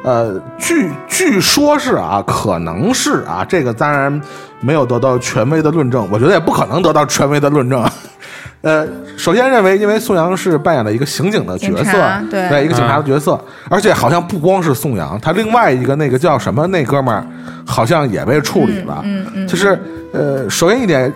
[0.05, 4.21] 呃，据据说是啊，可能是啊，这个当然
[4.61, 7.83] 没有得到权威的论证，我觉得也不可能得到权威的论证。
[8.61, 8.87] 呃，
[9.17, 13.39] 首先认为，因为宋阳是扮演了一个刑警的角色察，对一个警察的角色，
[13.69, 17.27] 而且好像不光是宋阳，他另外一个那个叫什么那哥们儿，
[17.67, 19.01] 好像也被处理了。
[19.05, 19.79] 嗯嗯，就是
[20.13, 21.13] 呃，首先一点，是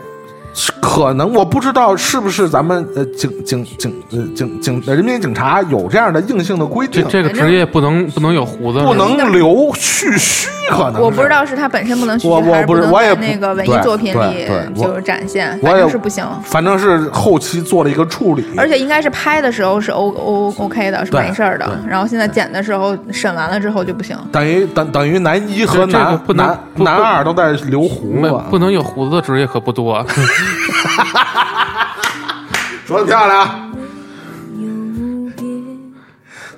[0.80, 16.26] 可能我不知道是不是咱们呃警警警呃警警呃人民警察有这样的硬性的规这定，这个职业不能不能有胡子，不能留蓄须，可能我不知道是他本身不能续我我还是不是我也那个文艺作品里就是展现，反正是不行。
[16.42, 21.68] 反正是后期做了一个处理，而且应该是拍的时候是 O O OK 的，是没事儿的。
[21.86, 24.16] 然后现在剪的时候审完了之后就不行。
[24.32, 30.04] 等于等等于男一和男不男男二都在留胡子，不能有胡子的职业可不多。
[32.86, 33.72] 说的漂亮。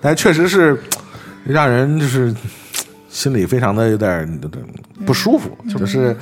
[0.01, 0.80] 但确实是
[1.45, 2.34] 让人就是
[3.09, 4.41] 心里非常的有点
[5.05, 6.16] 不舒服，就是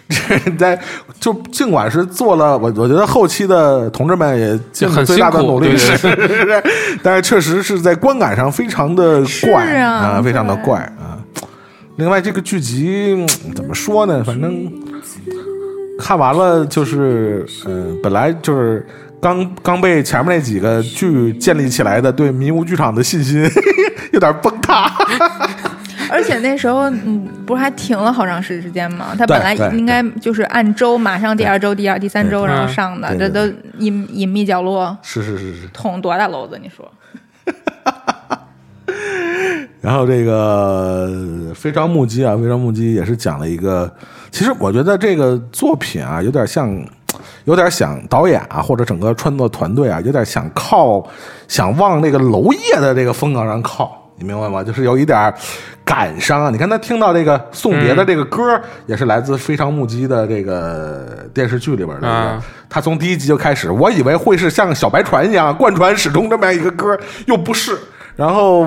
[0.58, 0.78] 在
[1.18, 6.62] 就尽管是做了，我我觉得后期的同志们也尽了最大的努力，是是是，
[7.02, 11.16] 但是确实是在观感上非常的怪啊非常的怪啊。
[11.96, 14.22] 另外，这个剧集嗯怎么说呢？
[14.24, 14.70] 反正
[16.02, 18.84] 看完了就是，嗯、本来就是
[19.20, 23.48] 刚刚被前面那几个剧建立起来的对迷雾剧场的信心
[24.12, 24.90] 有点崩塌。
[26.10, 29.14] 而且那时候，嗯，不是还停了好长时间吗？
[29.16, 33.46] 他本来应该就是按周，马上第二周、第二、第三周然后上的，这都
[33.78, 35.68] 隐隐秘角落是是是是。
[35.72, 36.58] 捅多大篓子？
[36.60, 36.92] 你说？
[39.80, 41.08] 然后这个
[41.54, 43.92] 《非常目击》啊，《非常目击》也是讲了一个，
[44.32, 46.74] 其实我觉得这个作品啊，有点像，
[47.44, 51.06] 有点想导演啊，或者整个创作团队啊，有点想靠，
[51.46, 54.64] 想往那个娄烨的这个风格上靠，你明白吗？
[54.64, 55.32] 就是有一点
[55.84, 56.50] 感伤啊。
[56.50, 62.12] 你看他听到这个送别的这个歌，也是来自《非常目击》的这个电视剧里边的这个。
[62.12, 67.78] 啊他从第一集就开始，我以为会是像小白船一样贯穿始终这么样一个歌，又不是。
[68.14, 68.64] 然后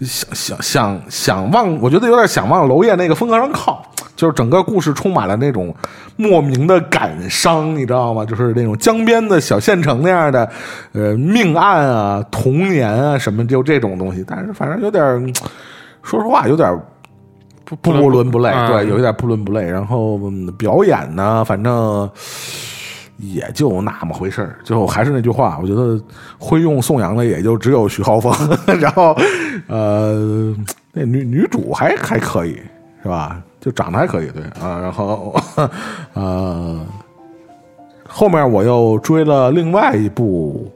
[0.00, 3.84] 想想想想往，我觉得有点想往娄烨那个风格上靠，
[4.16, 5.74] 就是整个故事充满了那种
[6.16, 8.24] 莫名的感伤，你知道吗？
[8.24, 10.48] 就是那种江边的小县城那样的，
[10.92, 14.24] 呃，命案啊、童年啊什么，就这种东西。
[14.26, 15.02] 但是反正有点，
[16.02, 16.74] 说实话，有点
[17.64, 19.64] 不不不伦不类，嗯对，有一点不伦不类。
[19.64, 22.10] 然后、嗯表演呢，反正。
[23.20, 26.00] 也就那么回事儿，就还是那句话，我觉得
[26.38, 28.32] 会用宋阳的也就只有徐浩峰，
[28.80, 29.16] 然后
[29.68, 30.54] 呃，
[30.92, 32.60] 那女女主还还可以
[33.02, 33.40] 是吧？
[33.60, 35.34] 就长得还可以，对啊，然后
[36.14, 36.80] 呃，
[38.08, 40.72] 后面我又追了另外一部，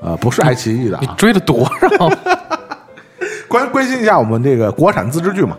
[0.00, 2.10] 呃，不是爱奇艺的啊，你追了多少？
[3.48, 5.56] 关关心一下我们这个国产自制剧嘛。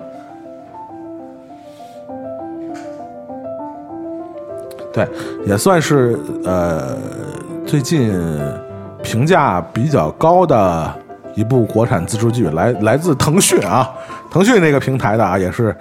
[4.93, 5.07] 对，
[5.45, 6.97] 也算是呃
[7.65, 8.13] 最近
[9.01, 10.93] 评价比较高的
[11.35, 13.89] 一部国产自制剧，来来自腾讯啊，
[14.29, 15.75] 腾讯这个平台的啊，也是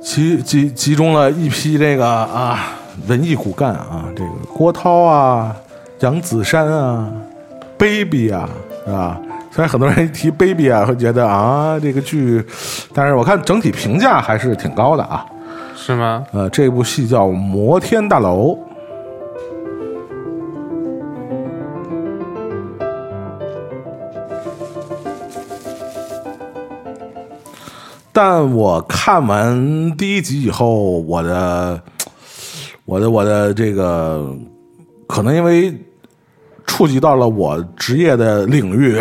[0.00, 2.58] 集集集中了一批这个啊
[3.08, 5.56] 文艺骨干啊，这个郭涛啊、
[6.00, 7.08] 杨子姗啊、
[7.78, 8.48] baby 啊，
[8.84, 9.18] 是吧？
[9.50, 12.44] 虽然很多人一提 baby 啊，会觉得啊这个剧，
[12.94, 15.24] 但是我看整体评价还是挺高的啊。
[15.84, 16.24] 是吗？
[16.30, 18.50] 呃，这部戏叫《摩天大楼》。
[28.12, 31.82] 但我看完第一集以后，我的、
[32.84, 34.32] 我的、我的这个，
[35.08, 35.76] 可能因为
[36.64, 39.00] 触及到了我职业的领域，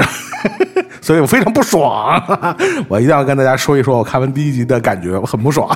[1.00, 2.20] 所以我非常不爽。
[2.90, 5.70] 我一定要跟大家说一说我看完第一集的感觉，我很不爽。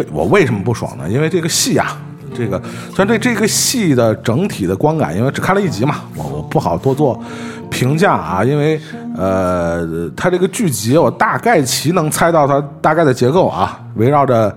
[0.00, 1.08] 为我为什么不爽呢？
[1.08, 1.96] 因为这个戏啊，
[2.34, 2.60] 这个
[2.94, 7.22] 虽然对这个戏的整体的观感，因为只看了一集嘛，我我不好多做
[7.68, 8.42] 评价啊。
[8.42, 8.80] 因为
[9.16, 14.56] 呃，它这个剧集我大概其能猜到它大概的结构啊，围绕着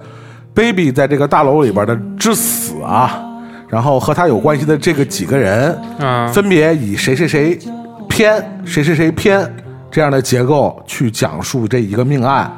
[0.53, 3.19] baby 在这个大楼里边的之死啊，
[3.67, 7.59] 然后和他有关系的这个几个人，嗯分别以谁谁谁
[8.07, 9.51] 偏谁谁谁偏
[9.89, 12.51] 这样的结构去讲述这一个命案。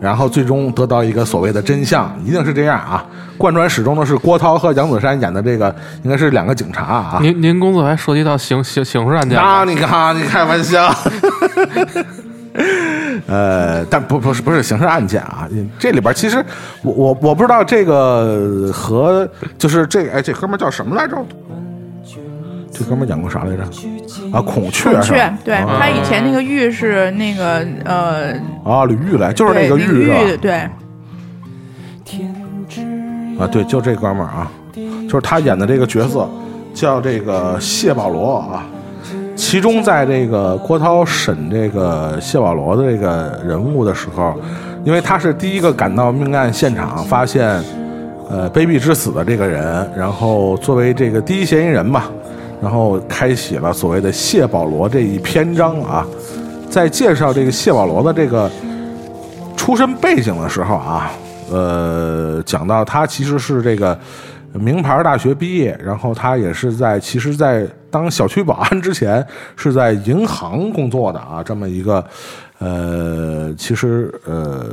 [0.00, 3.04] 然后最终得到一个所谓的真相，一定是这样啊！
[3.36, 7.18] 贯穿始终的是郭涛和杨子姗演的这个，应该是两个警察啊。
[7.20, 9.64] 您您工作还涉及到刑刑刑事案件那吗？
[9.64, 10.92] 你看，你开玩笑。
[13.26, 16.44] 呃，但不不是不是刑事案件啊，这里边其实
[16.82, 21.16] 我我我不知道这个和就是这个哎这哥们儿叫什么来着？
[22.78, 23.62] 这哥们儿演过啥来着？
[24.32, 25.18] 啊，孔雀孔是吧？
[25.18, 28.32] 雀，对他以前那个玉是那个呃，
[28.64, 30.14] 啊，吕玉来，就是那个玉是吧？
[30.22, 30.68] 玉，对，
[32.04, 32.34] 天
[32.68, 32.82] 之
[33.38, 34.52] 啊，对，就这哥们儿啊，
[35.08, 36.28] 就是他演的这个角色
[36.72, 38.64] 叫这个谢保罗啊。
[39.34, 44.34] 其中，在这个郭涛审这个谢保罗的这个人物的时候，
[44.84, 47.62] 因为他是第一个赶到命案现场，发现
[48.28, 52.10] 呃卑鄙之死的这个人，然后作为这个第一嫌疑人吧，
[52.60, 56.06] 然后开启了所谓的谢保罗这一篇章啊。
[56.68, 58.50] 在介绍这个谢保罗的这个
[59.56, 61.10] 出身背景的时候啊，
[61.50, 63.98] 呃，讲到他其实是这个
[64.52, 72.04] 名牌大学毕业，然后他也是在其实，在当小区保安之前是在银行工作的啊，这么一个
[72.58, 74.66] 呃，其实呃。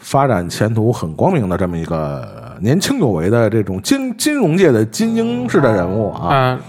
[0.00, 2.28] 发展前途很光明的这么一个
[2.60, 6.60] 年轻有为的这种金金融界的精英式的人物啊，啊，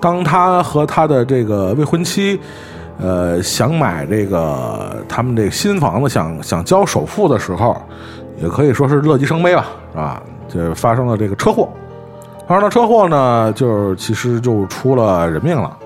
[0.00, 2.40] 当他和他的这个未婚妻，
[2.98, 7.76] 呃，想买这个他们这个新房子，想想交首付的时候，
[8.40, 10.22] 也可以说是乐极生悲吧，是吧？
[10.48, 11.68] 就发生了这个车祸，
[12.46, 15.76] 发生了车祸呢，就是其实就出了人命了，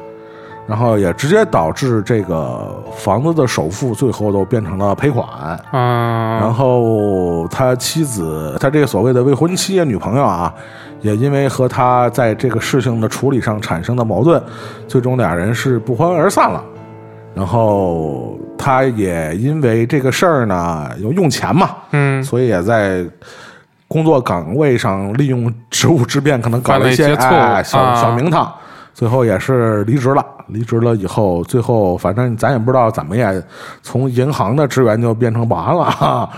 [0.66, 5.26] 然后也直接导致这个房子的首付最后都变成了赔款，
[5.72, 10.52] 啊，然后他妻子，他这个所谓的未婚妻啊、女朋友啊，
[11.00, 14.42] 也因为和他在这个事情的处理上产生的矛盾，
[14.86, 16.62] 最终俩人是不欢而散了。
[17.34, 23.04] 然后他也因为这个事儿呢，有用钱嘛，嗯所以也在
[23.86, 28.52] 工作岗位上利用职务之便，可能搞了一些错哎小啊小名堂，
[28.92, 30.24] 最后也是离职了。
[30.48, 33.40] 离职了以后，最后反正咱也不知道怎么也
[33.82, 36.28] 从银行的职员就变成保安了哈。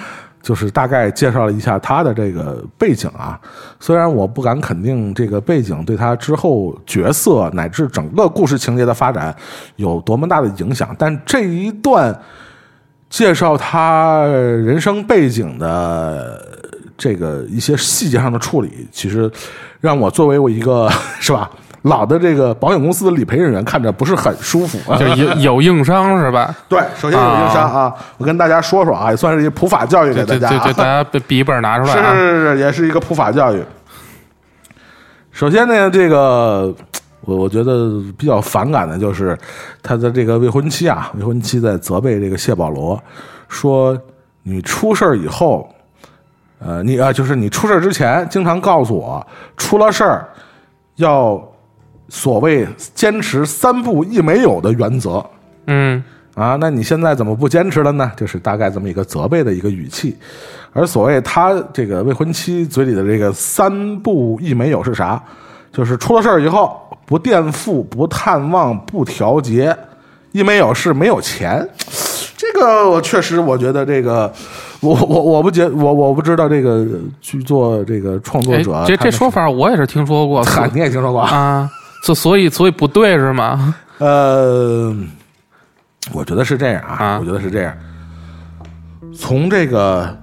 [0.43, 3.41] 就是大概介绍了一下他的这个背景啊，
[3.79, 9.35] 虽然我不敢肯定这个背景对他之后角色乃至整个故事情节的发展
[9.77, 12.19] 有多么大的影响，但这一段
[13.09, 16.45] 介绍他人生背景的
[16.99, 19.31] 这个一些细节上的处理，其实
[19.81, 20.91] 让我作为我一个
[21.21, 21.51] 是吧？
[21.83, 24.79] 老的这个保险公司的理赔人员看着不是很舒服。
[24.97, 26.55] 就有有硬伤是吧？
[26.69, 30.51] 对，首先有硬伤啊，我跟大家说说啊，也算是一普法教育给大家、啊。
[30.51, 33.63] 就就就大家笔 笔记本拿出来是啊，是是，也是一个普法教育。
[35.33, 36.73] 首先呢，这个
[37.23, 39.37] 我我觉得比较反感的就是
[39.83, 43.03] 他的这个未婚妻啊，未婚妻在责备这个谢保罗，
[43.49, 43.99] 说
[44.43, 45.69] 你出事儿以后，
[46.59, 49.27] 呃，你啊，就是你出事儿之前，经常告诉我
[49.57, 50.29] 出了事儿
[50.97, 51.43] 要
[52.15, 55.25] 所谓坚持三不一没有的原则。
[55.67, 56.05] 嗯
[56.35, 58.13] 啊，那你现在怎么不坚持了呢？
[58.15, 60.15] 就是大概这么一个责备的一个语气。
[60.75, 65.23] 而所谓他这个未婚妻嘴里的这个三不一没有是啥？
[65.73, 69.75] 就是出了事儿以后不垫付、不探望、不调节，
[70.33, 71.67] 一没有是没有钱。
[72.37, 74.31] 这个我确实，我觉得这个，
[74.81, 76.87] 我我我不觉我我不知道这个
[77.23, 80.45] 去做这个创作哎者，这这说法我也是听说过
[80.75, 81.71] 你也听说过啊？
[82.03, 83.75] 啊，所所以所以不对是吗？
[83.99, 84.95] 呃，
[86.13, 87.73] 我觉得是这样啊，啊我觉得是这样。
[89.15, 90.17] 从这个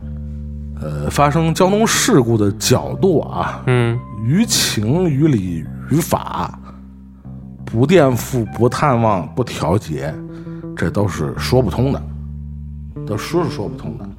[0.82, 6.60] 呃发生交通事故的角度啊，嗯于情于理于法，
[7.66, 10.14] 不垫付、不探望、不调节，
[10.76, 12.02] 这都是说不通的，
[13.08, 14.10] 都说是说不通的。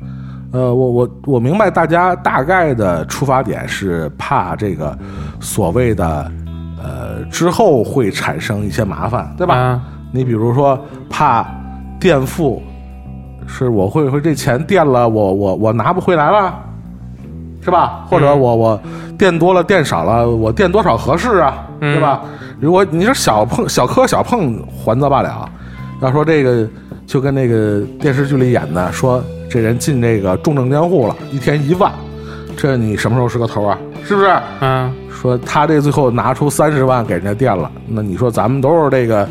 [0.52, 4.98] 呃，我我我明白大家大概的出发点是怕这个
[5.40, 6.30] 所谓的
[6.82, 9.54] 呃之后会产生一些麻烦，对吧？
[9.54, 10.76] 啊你比如说
[11.08, 11.46] 怕
[12.00, 12.60] 垫付，
[13.46, 16.52] 是我会会这钱垫了，我我我拿不回来了，
[17.62, 18.04] 是吧？
[18.08, 18.80] 或者我我
[19.16, 22.22] 垫多了垫少了，我垫多少合适啊，嗯对吧？
[22.58, 25.48] 如果你说小碰小磕小碰还则罢了，
[26.02, 26.68] 要说这个
[27.06, 31.92] 就跟那个电视剧里演的，说这人进这个重症监护了，一天一万，
[32.56, 33.78] 这你什么时候是个头啊？
[34.04, 34.30] 是不是？
[34.60, 39.28] 嗯说他这最后拿出三十万给人家垫了，那你说咱们都是这个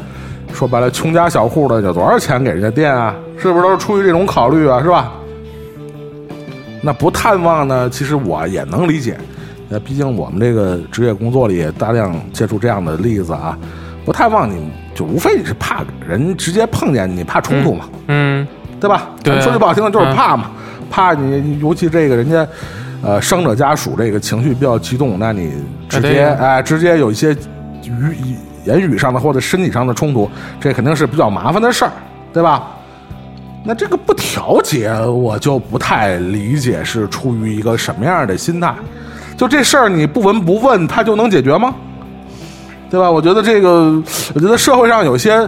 [0.53, 3.15] 说白了穷家小户的，有多少钱给人家垫啊？
[3.39, 4.83] 是不是都是出于这种考虑啊？
[4.83, 5.11] 是吧？
[6.83, 7.89] 那不探望呢？
[7.89, 9.17] 其实我也能理解，
[9.67, 13.57] 那毕竟我们这个职业工作里也大量接触这样的例子啊。
[14.05, 17.85] 不探望你就无非你是怕人直接碰见你，怕冲突嘛。
[18.07, 18.47] 嗯
[18.79, 19.09] 对吧？
[19.23, 20.51] 对啊咱说句不好听的，就是怕嘛，
[20.89, 22.47] 怕你，尤其这个人家，
[23.01, 25.53] 呃，伤者家属这个情绪比较激动，那你
[25.87, 27.31] 直接哎、直接有一些
[27.83, 28.35] 语
[28.65, 31.91] 言语上的或者身体上的冲突，这肯定是比较麻烦的事儿，
[32.33, 32.67] 对吧？
[33.63, 38.73] 那这个不调节，我就不太理解是出于一个什么样的心态。
[39.37, 41.73] 就这事儿你不闻不问，他就能解决吗？
[42.89, 43.09] 对吧？
[43.09, 44.01] 我觉得这个，
[44.33, 45.47] 我觉得社会上有些，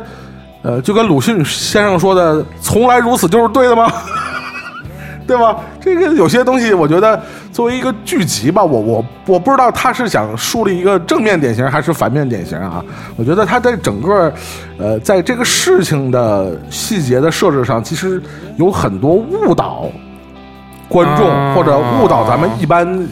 [0.61, 3.91] 呃，就跟鲁迅先生说的“从来如此”就是对的吗？
[5.31, 5.55] 对吧？
[5.79, 7.17] 这个有些东西，我觉得
[7.53, 12.83] 作为一个剧集吧，我我我不知道他是想树立一个正面典型还是反面典型啊。
[13.15, 14.33] 我觉得他在整个，
[14.77, 18.21] 呃，在这个事情的细节的设置上，其实
[18.57, 19.85] 有很多误导
[20.89, 23.07] 观众啊或者误导咱们一般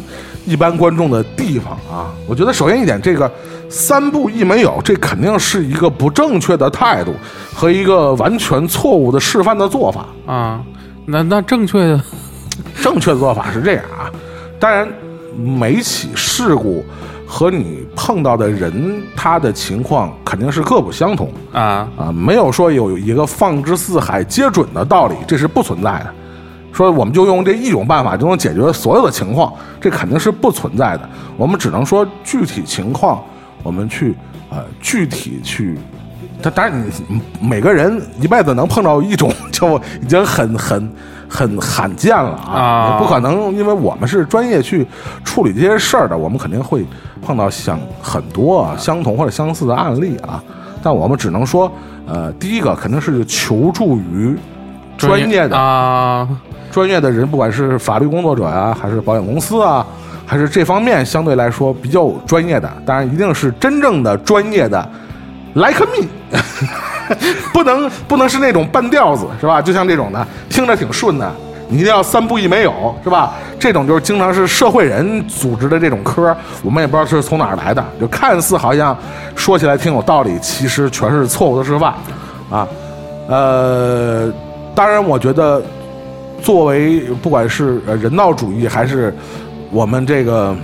[0.45, 2.11] 一般观众的地方啊。
[2.27, 3.31] 我觉得首先一点，这个
[3.69, 7.13] 三不一没有，这肯定是一个不正确的态度
[7.55, 10.05] 和一个完全错误的示范的做法。
[10.25, 10.61] 啊，
[11.11, 12.01] 那那正确的
[12.81, 14.11] 正确的做法是这样啊，
[14.59, 14.87] 当然
[15.35, 16.83] 每起事故
[17.25, 26.13] 和你碰到的人他的情况肯定是各不相同啊，啊，没有说有一个放之四海皆准的道理，这是不存在的。
[26.71, 31.09] 说我们就用这一种办法就能解决所有的情况，这肯定是不存在的。
[31.37, 33.23] 我们只能说具体情况，
[33.63, 34.15] 我们去
[34.49, 35.77] 呃具体去。
[36.41, 40.91] 但当然你，每个人一辈子能碰到一种，就已经很很
[41.27, 42.97] 很罕见了啊！
[42.97, 44.85] 不可能，因为我们是专业去
[45.23, 46.85] 处理这些事儿的，我们肯定会
[47.21, 50.41] 碰到像很多啊相同或者相似的案例啊。
[50.81, 51.69] 但我们只能说，
[52.07, 54.35] 呃，第一个肯定是求助于
[54.97, 56.27] 专业的啊，
[56.71, 59.85] 专业的人，不管是法律工作者啊，还是保险公司啊，
[60.25, 64.89] 还是这方面相对来说比较专业的，当然一定是真正的专业的
[65.53, 66.07] ，like me，
[67.53, 69.61] 不能不能是那种半吊子，是吧？
[69.61, 71.31] 就像这种的，听着挺顺的，
[71.67, 73.33] 你一定要三不一没有，是吧？
[73.59, 78.97] 这种就是经常是社会人组织的这种科，我们也不知道是从哪儿来的，就看似好像
[79.35, 81.93] 说起来挺有道理，其实全是错误的示范，
[82.49, 82.67] 啊，
[83.27, 84.31] 呃，
[84.75, 85.61] 当然我觉得。
[86.41, 89.13] 作为不管是呃人道主义，还是
[89.71, 90.55] 我们这个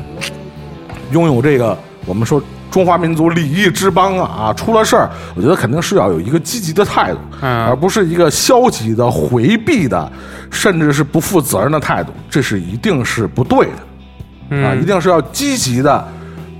[1.12, 2.41] 拥有这个我们说
[2.76, 10.12] 中华民族礼仪之邦啊，啊出了事儿，我觉得肯定是要有一个积极的态度，嗯而不是一个消极的、回避的，
[10.52, 14.58] 甚至是不负责任的态度，这是一定是不对的。
[14.58, 16.06] 啊，嗯一定是要积极的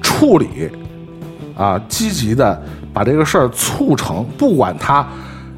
[0.02, 0.70] 处理，
[1.54, 2.64] 啊，积极的
[2.94, 5.06] 把这个事儿促成，不管它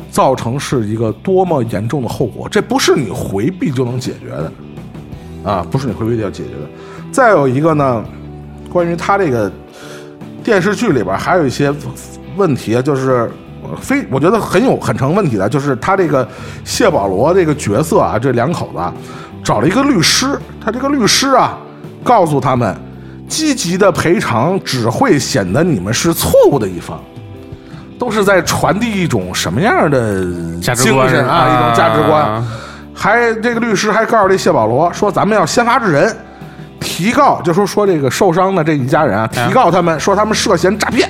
[0.09, 4.51] 造成是一个多么严重的后果，这不是你回避就能解决的，
[5.51, 6.67] 啊，不是你回避就要解决的。
[7.11, 8.03] 再有一个呢，
[8.71, 9.51] 关于他这个
[10.47, 11.73] 电视剧里边还有一些
[12.37, 13.29] 问题，啊就是
[13.81, 16.25] 非我觉得很有很成问题的，就是他这个
[16.63, 18.93] 谢保罗这个角色啊，这两口子啊
[19.43, 21.57] 找了一个律师，他这个律师啊
[22.01, 22.73] 告诉他们，
[23.27, 26.97] 积极的赔偿只会显得你们是错误的一方。
[27.99, 30.23] 都是在传递一种什么样的
[30.61, 32.41] 价值观精神啊，一种价值观。
[32.93, 36.15] 还这个律师还告诉这谢保罗说，咱们要先发制人，
[36.79, 41.09] 提告，就说说这个受伤的这一家人啊，提告他们说他们涉嫌诈骗，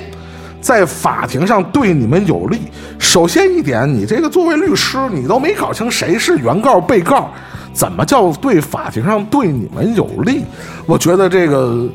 [0.60, 2.58] 在法庭上对你们有利。
[2.98, 7.30] 首先一点，你这个作为律师，你都没搞清谁是原告、被告，
[7.72, 10.44] 怎么叫对法庭上对你们有利？
[10.86, 11.86] 我觉得这个。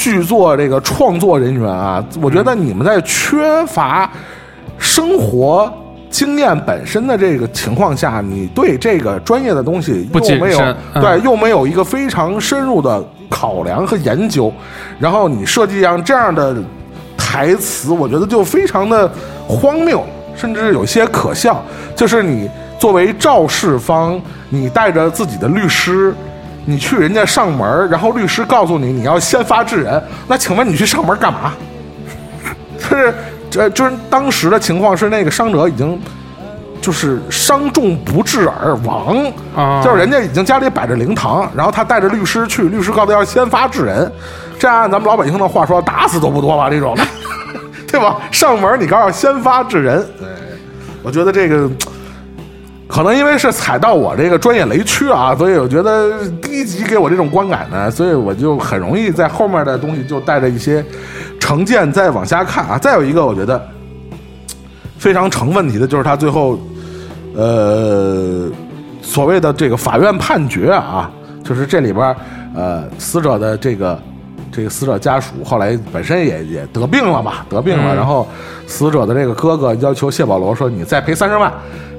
[0.00, 4.08] 剧作这个创作人员啊，我觉得你们在缺乏
[4.78, 5.70] 生活
[6.18, 10.60] 经验本身的这个情况下，你对这个专业的东西又没有
[10.94, 13.00] 嗯对，又没有一个非常深入的
[13.30, 14.52] 考量和研究，
[14.98, 16.56] 然后你设计上这样的
[17.16, 19.08] 台词，我觉得就非常的
[19.46, 20.04] 荒谬，
[20.34, 21.62] 甚至有些可笑。
[21.94, 22.50] 就是你
[22.80, 26.12] 作为肇事方，你带着自己的律师。
[26.64, 31.54] 你去人家上门，然后律师告诉你你要先发制人，那请问你去上门干嘛？
[32.76, 33.14] 就是
[33.50, 36.00] 这就是当时的情况是那个伤者已经
[36.80, 39.16] 就是伤重不治而亡，
[39.56, 44.10] 啊就是人家已经家里摆着灵堂，然后他带着律师去，律师告诉他要先发制人，
[44.58, 46.96] 这按咱们老百姓的话说，打死都不多吧这种，
[47.90, 48.18] 对吧？
[48.30, 50.28] 上门你告诉要先发制人，对，
[51.02, 51.68] 我觉得这个。
[52.90, 60.82] 可能因为是踩到我这个专业雷区啊，所以我觉得第一集给我这种观感呢，所以我就很容易在后面的东西就带着一些
[61.48, 62.76] 成见再往下看啊。
[62.76, 63.58] 再有一个，我觉得
[64.98, 66.58] 非常成问题的就是他最后，
[67.34, 68.46] 呃，
[69.00, 71.10] 所谓的这个法院判决啊，
[71.42, 72.14] 就是这里边
[72.54, 73.98] 呃死者的这个
[74.52, 78.28] 这个死者家属后来本身也也得病了吧，得病了，然后
[78.66, 81.50] 死者的这个哥哥要求谢保罗说：“你再赔三十万。”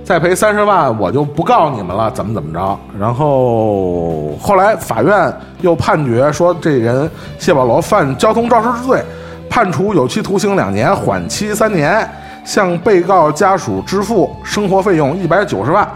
[0.05, 2.79] 再赔三十万，我就不告你们了，怎么怎么着？
[2.99, 5.31] 然后后来法院
[5.61, 7.07] 又判决说，这人
[7.37, 9.03] 谢保罗犯交通肇事罪，
[9.49, 12.07] 判处有期徒刑两年，缓期三年，
[12.45, 15.87] 向被告家属支付生活费用一百九十万，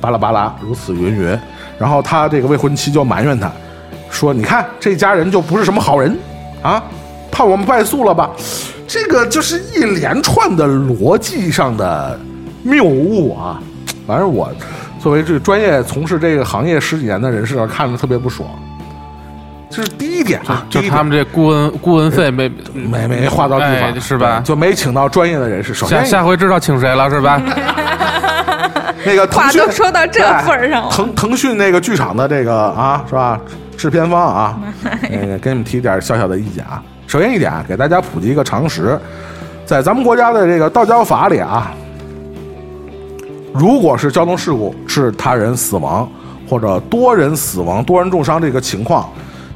[0.00, 1.38] 巴拉巴拉，如此云云。
[1.78, 3.50] 然后他这个未婚妻就埋怨他，
[4.10, 6.16] 说：“你看这家人就不是什么好人
[6.62, 6.82] 啊，
[7.30, 8.30] 判我们败诉了吧？”
[8.86, 12.18] 这个就是一连串的逻辑上的。
[12.66, 13.60] 谬误啊！
[14.06, 14.50] 反正我
[14.98, 18.48] 作为这专业从事这个行业十几年的人士，看着特别不爽。
[19.74, 25.74] 这是第一点啊，第一点就他们这顾问顾问费没没没花到地方、哎是吧就没请到专业的人士。
[25.74, 27.40] 首下先，下回知道请谁了是吧？
[29.04, 33.40] 那个腾讯话都说到这份儿上了腾腾讯那个剧场的这个啊，是吧？
[33.76, 34.58] 制片方啊，
[35.10, 36.80] 那个给你们提点小小的意见啊。
[37.08, 38.98] 首先一点啊，给大家普及一个常识，
[39.66, 41.72] 在咱们国家的这个道交法里啊，
[43.52, 46.08] 如果是交通事故致他人死亡，
[46.48, 49.10] 或者多人死亡、多人重伤这个情况，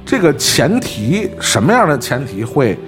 [0.09, 2.79] 这个前提什么样的前提会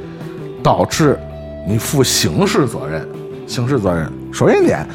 [0.63, 1.21] 导致
[1.69, 3.07] 你负刑事责任？
[3.47, 4.89] 刑事责任，首先一点，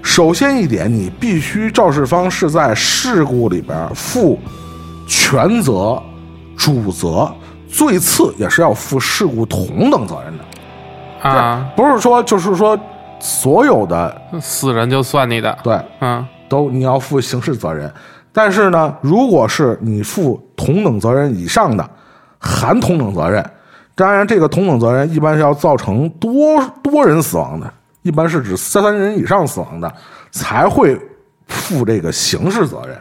[0.00, 4.38] 首先一点，你必须肇事方是在事故里边负
[5.08, 6.00] 全责、
[6.56, 7.28] 主责，
[7.68, 11.28] 最次也是要负事故同等责任的。
[11.28, 12.78] 啊，不是说就是说
[13.18, 15.76] 所有的死人就算你的，对。
[15.98, 16.24] 嗯。
[16.46, 17.90] 都你要负刑事责任，
[18.34, 21.88] 但是呢，如果是你负同等责任以上的，
[22.40, 23.48] 含同等责任，
[23.94, 29.94] 当然这个同等责任一般是要造成多多人死亡的，一般是指三三人以上死亡的
[30.32, 31.00] 才会
[31.46, 32.98] 负这个刑事责任。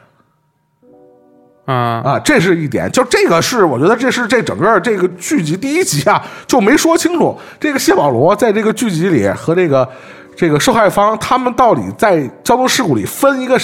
[1.66, 1.74] 啊
[2.06, 9.90] 啊，这是一点，就这个是我觉得这是这整个这个剧集第一集啊就没说清楚，这个谢保罗在这个剧集里和这个
[10.36, 13.58] 这个受害方他们到底在交通事故里分一个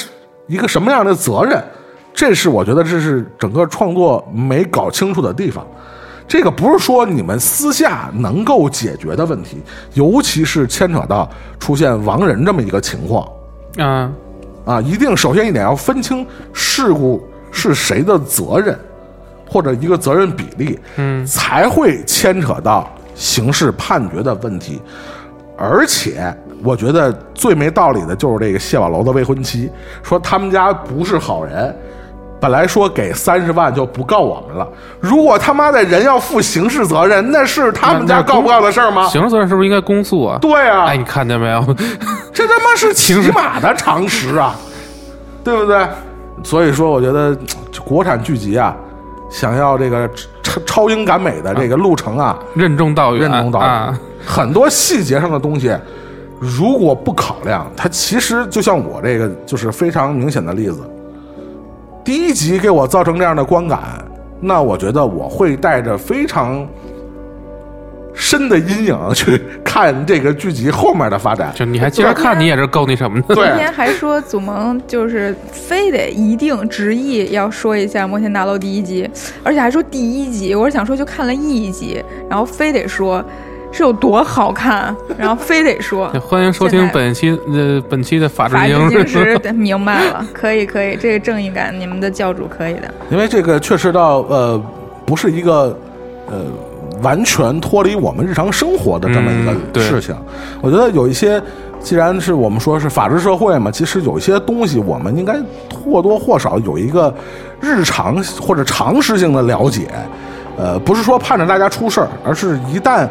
[0.49, 1.63] 一个什么样的责任，
[2.13, 5.65] 这是我觉得这是整个创作没搞清楚的地方。
[6.27, 9.61] 这个不是说你们私下能够解决的问题，
[9.93, 13.27] 尤其是牵扯到出现亡人这么一个情况。
[13.77, 14.11] 啊
[14.65, 18.77] 啊，一定首先一点要分清事故是谁的责任，
[19.47, 24.80] 或者一个责任比例，嗯，才会牵扯到刑事判决的问题。
[25.60, 26.34] 而且，
[26.64, 29.69] 我觉得最没道理的就是这个谢瓦楼的未婚妻，
[30.02, 31.76] 说他们家不是好人，
[32.40, 34.68] 本来说给三十万就不告我们了。
[35.02, 39.07] 如果他妈的人要负刑事责任，那是他们家告不告的事儿吗？
[39.10, 40.38] 刑事责任是不是应该公诉啊？
[40.41, 41.61] 对啊，哎，你看见没有？
[42.34, 44.56] 这他妈是起 码的常识啊，
[45.44, 45.86] 对不对？
[46.41, 47.38] 所以说，我觉得
[47.84, 48.73] 国产剧集啊，
[49.30, 50.10] 想要这个
[50.41, 55.75] 超超英赶美的这个路程啊，任重道远，任重道远，啊很多细节上的东西，
[56.39, 60.79] 如果不考量，它其实就像我这个就是非常明显的例子。
[62.03, 63.79] 第一集给我造成这样的观感，
[64.39, 66.67] 那我觉得我会带着非常
[68.13, 71.51] 深的阴影去看这个剧集后面的发展。
[71.55, 73.35] 就你还接着看，你也是够那什么的。
[73.35, 79.07] 对今天 还说祖萌就是非得一定执意要说一下《摩天大楼》第一集，
[79.43, 80.55] 而且还说第一集。
[80.55, 83.23] 我是想说就看了一集，然后非得说
[83.71, 92.93] 是有多好看，然后非得说 欢迎收听本期呃本期的法制法制英进食，对明白了，可以可以，这个正义感你们的教主可以的。
[93.09, 94.61] 因为这个确实到呃，
[95.05, 95.77] 不是一个
[96.27, 96.41] 呃
[97.01, 100.15] 完全脱离我们日常生活的这么一个事情。
[100.61, 101.41] 我觉得有一些，
[101.79, 105.39] 既然是我们说是法治社会嘛，其实有一些东西我们应该
[105.71, 107.13] 或多或少有一个
[107.61, 109.87] 日常或者常识性的了解。
[110.57, 113.07] 呃，不是说盼着大家出事儿，而是一旦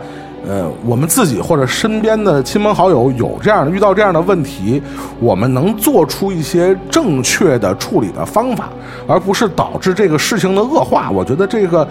[0.49, 4.83] 呃我们自己或者身边的亲朋好友有这样的遇到这样的问题，
[5.21, 8.71] 我们能做出一些正确的处理的方法，
[9.07, 11.11] 而不是导致这个事情的恶化。
[11.11, 11.87] 我觉得这个，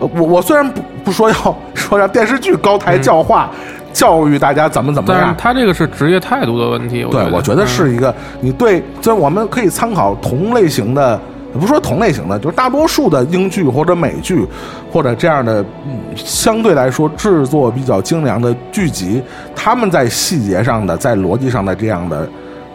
[0.00, 3.48] 呃我我虽然不 不说要说让电视剧高抬教化。
[3.92, 7.04] 教育大家怎么怎么样，他这个是职业态度的问题。
[7.10, 11.20] 对，我觉得嗯是一个你对，所以我们可以参考同类型的，
[11.58, 14.46] 不说同类型的，就是大多数的英剧或者美剧，
[14.92, 19.22] 或者这样的，嗯，相对来说制作比较精良的剧集，
[19.54, 22.28] 他们在细节上的，在逻辑上的这样的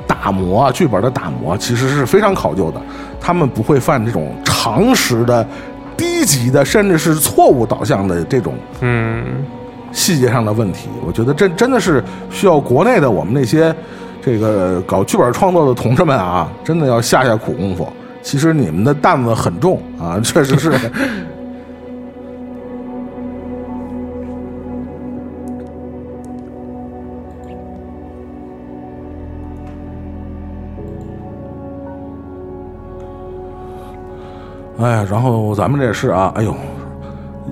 [0.08, 2.82] 打磨啊，剧本的打磨，其实是非常考究的，
[3.20, 5.46] 他们不会犯这种常识的。
[5.98, 9.46] 低级的，甚至是错误导向的这种嗯，
[9.94, 13.74] 细节上的问题，我觉得这真的是需要国内的我们那些
[14.22, 17.88] 这个搞剧本创作的同志们啊，真的要下下苦功夫。
[18.26, 20.72] 其实你们的担子很重啊， 确实是。
[34.78, 36.54] 哎呀，然后咱们这是啊，哎呦，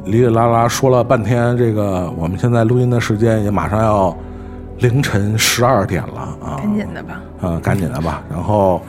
[0.06, 4.16] 哩哩啦啦说了半天，这个我们现在录音的时间也马上要
[4.80, 8.24] 凌晨十二点了啊，赶紧的吧，啊，赶紧的吧。
[8.30, 8.82] 然后，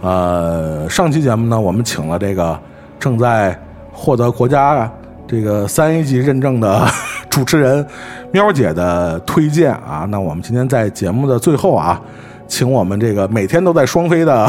[0.00, 2.58] 呃，上期节目呢，我们请了这个
[2.98, 3.58] 正在
[3.92, 4.90] 获得国家
[5.26, 6.86] 这个三 A 级认证的
[7.28, 7.86] 主持人
[8.32, 10.06] 喵姐的推荐啊。
[10.08, 12.00] 那我们今天在节目的最后啊，
[12.46, 14.48] 请我们这个每天都在双飞的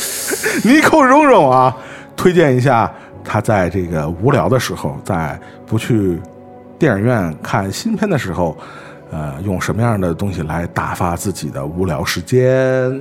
[0.64, 1.76] 尼寇蓉蓉啊，
[2.16, 2.92] 推荐一下
[3.24, 6.20] 他在这个无聊的时候，在不去
[6.78, 8.56] 电影院看新片的时候。
[9.10, 13.00] 呃，用什么样的东西来打发自己的无聊时间？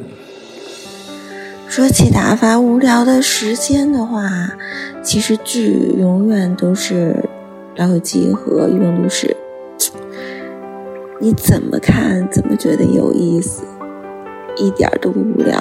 [1.68, 4.30] 说起打发无聊的时间的话，
[5.02, 7.16] 其实剧永远都是
[7.82, 9.36] 《老友记》和《欲望都市》，
[11.20, 13.64] 你怎么看怎么觉得有意思，
[14.56, 15.60] 一点都不无聊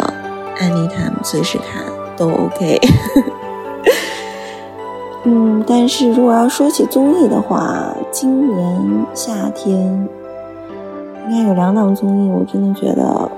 [0.58, 1.82] ，anytime 随时看。
[2.14, 2.78] 都 OK。
[5.24, 10.06] 嗯，但是如果要说起综艺的话，今年夏天
[11.30, 13.30] 应该有两档综艺，我真的觉得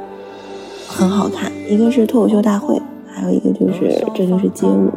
[0.86, 2.74] 很好看，一个是《脱口秀大会》，
[3.12, 4.88] 还有一个就是《这就是街舞》。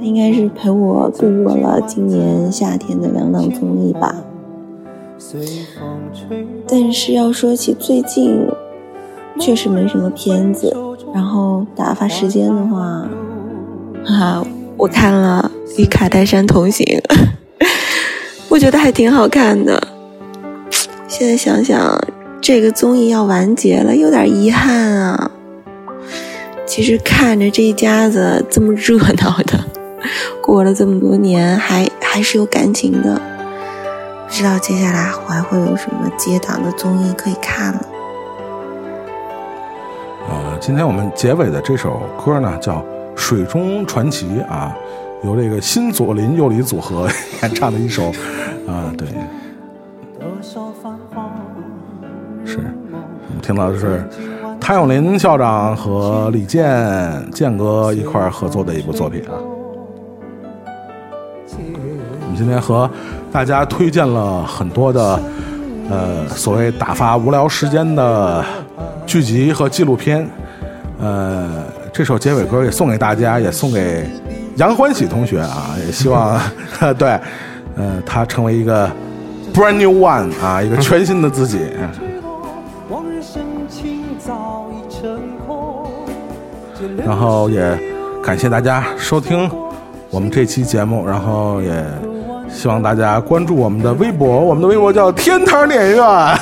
[0.00, 4.14] 应该是陪我度过了今年夏天的两档综艺吧。
[6.68, 8.46] 但是要说起最近，
[9.40, 10.76] 确实没什么片子。
[11.14, 13.08] 然后打发时间的话，
[14.04, 14.46] 哈哈，
[14.76, 16.84] 我看了《与卡戴珊同行》，
[18.50, 19.80] 我觉得还挺好看的。
[21.08, 21.98] 现在想想，
[22.46, 25.30] 这个综艺要完结了，有点遗憾啊。
[26.66, 29.64] 其实看着这一家子这么热闹的。
[30.44, 33.18] 过了这么多年，还还是有感情的。
[34.28, 37.86] 不知道接下来我还会有什么接档的综艺可以看了。
[40.28, 42.74] 呃，今天我们结尾的这首歌呢，叫
[43.16, 44.76] 《水中传奇》啊，
[45.22, 47.08] 由这个新左邻右里组合
[47.40, 48.08] 演唱的一首
[48.68, 49.08] 啊，对，
[52.44, 54.06] 是我们听到的是
[54.60, 59.32] 谭咏麟校长和李健健哥一块儿合作的一部作品啊。
[61.50, 62.90] 我们今天和
[63.32, 65.20] 大家推荐了很多的，
[65.90, 68.44] 呃，所谓打发无聊时间的
[69.06, 70.26] 剧集和纪录片。
[71.00, 74.06] 呃，这首结尾歌也送给大家，也送给
[74.56, 76.40] 杨欢喜同学啊，也希望
[76.96, 77.18] 对，
[77.76, 78.90] 呃，他成为一个
[79.52, 81.60] brand new one 啊，一个全新的自己。
[87.04, 87.78] 然后也
[88.22, 89.50] 感谢大家收听
[90.10, 91.84] 我们这期节目，然后也
[92.48, 96.38] 希望大家关注我们的微博，我们的微博叫天堂电影院，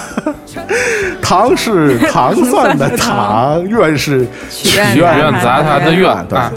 [1.22, 6.52] 糖是糖蒜的 糖，院是许愿砸他的愿对啊，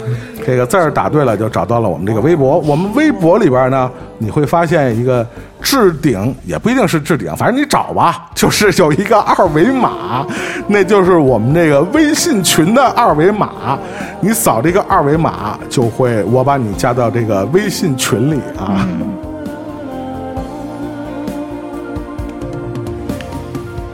[0.46, 2.58] 这个字儿打对了，就找到了我们这个微博。
[2.60, 5.26] 我们微博里边呢，你会发现一个
[5.60, 10.24] 置顶，也不一定是置顶，反正你找吧，就是有一个二维码，
[10.68, 13.76] 那就是我们这个微信群的二维码。
[14.20, 18.86] 你扫这个二维码，就会我把你加到这个微信群里啊。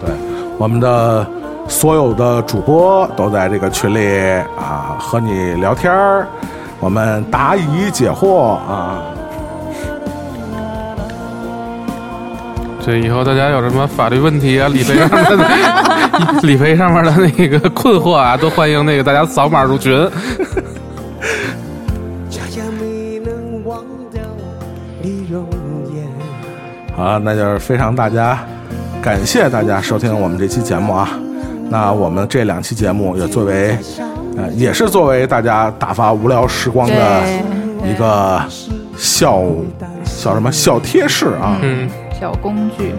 [0.05, 0.11] 对，
[0.59, 1.27] 我们的
[1.67, 4.21] 所有的主播都在这个群里
[4.57, 6.27] 啊，和你聊天儿，
[6.83, 9.01] 我们答疑解惑啊。
[12.85, 19.93] 这以后大家有什么法律问题啊、理赔上面的理赔上面的那个困惑啊，都欢迎那个大家扫码入群。
[22.29, 24.21] 家家没能忘掉
[25.01, 25.47] 你容
[25.95, 26.05] 颜。
[26.97, 28.37] 好，那就是非常大家
[29.01, 31.09] 感谢大家收听我们这期节目啊。
[31.71, 33.79] 那我们这两期节目也作为，
[34.37, 37.23] 呃，也是作为大家打发无聊时光的
[37.85, 38.43] 一个
[38.97, 39.43] 小
[40.05, 41.59] 小什么小贴士啊。
[41.63, 41.89] 嗯，
[42.21, 42.95] 小工具。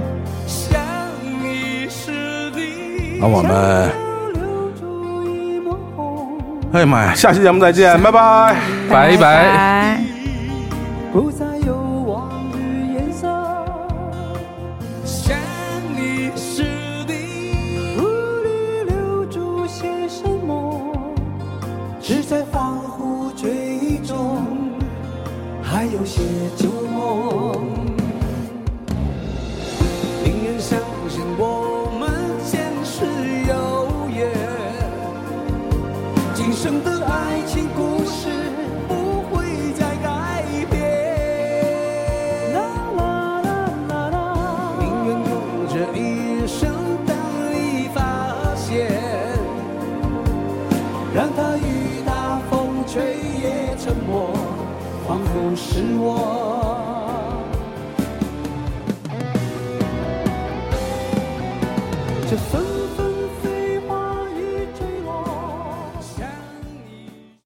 [0.46, 0.80] 想
[1.22, 2.12] 你时
[2.56, 3.90] 你那我们，
[4.34, 6.38] 留住一抹红，
[6.74, 8.56] 哎呀妈呀，下期节目再见，拜拜。
[8.90, 10.00] 拜拜。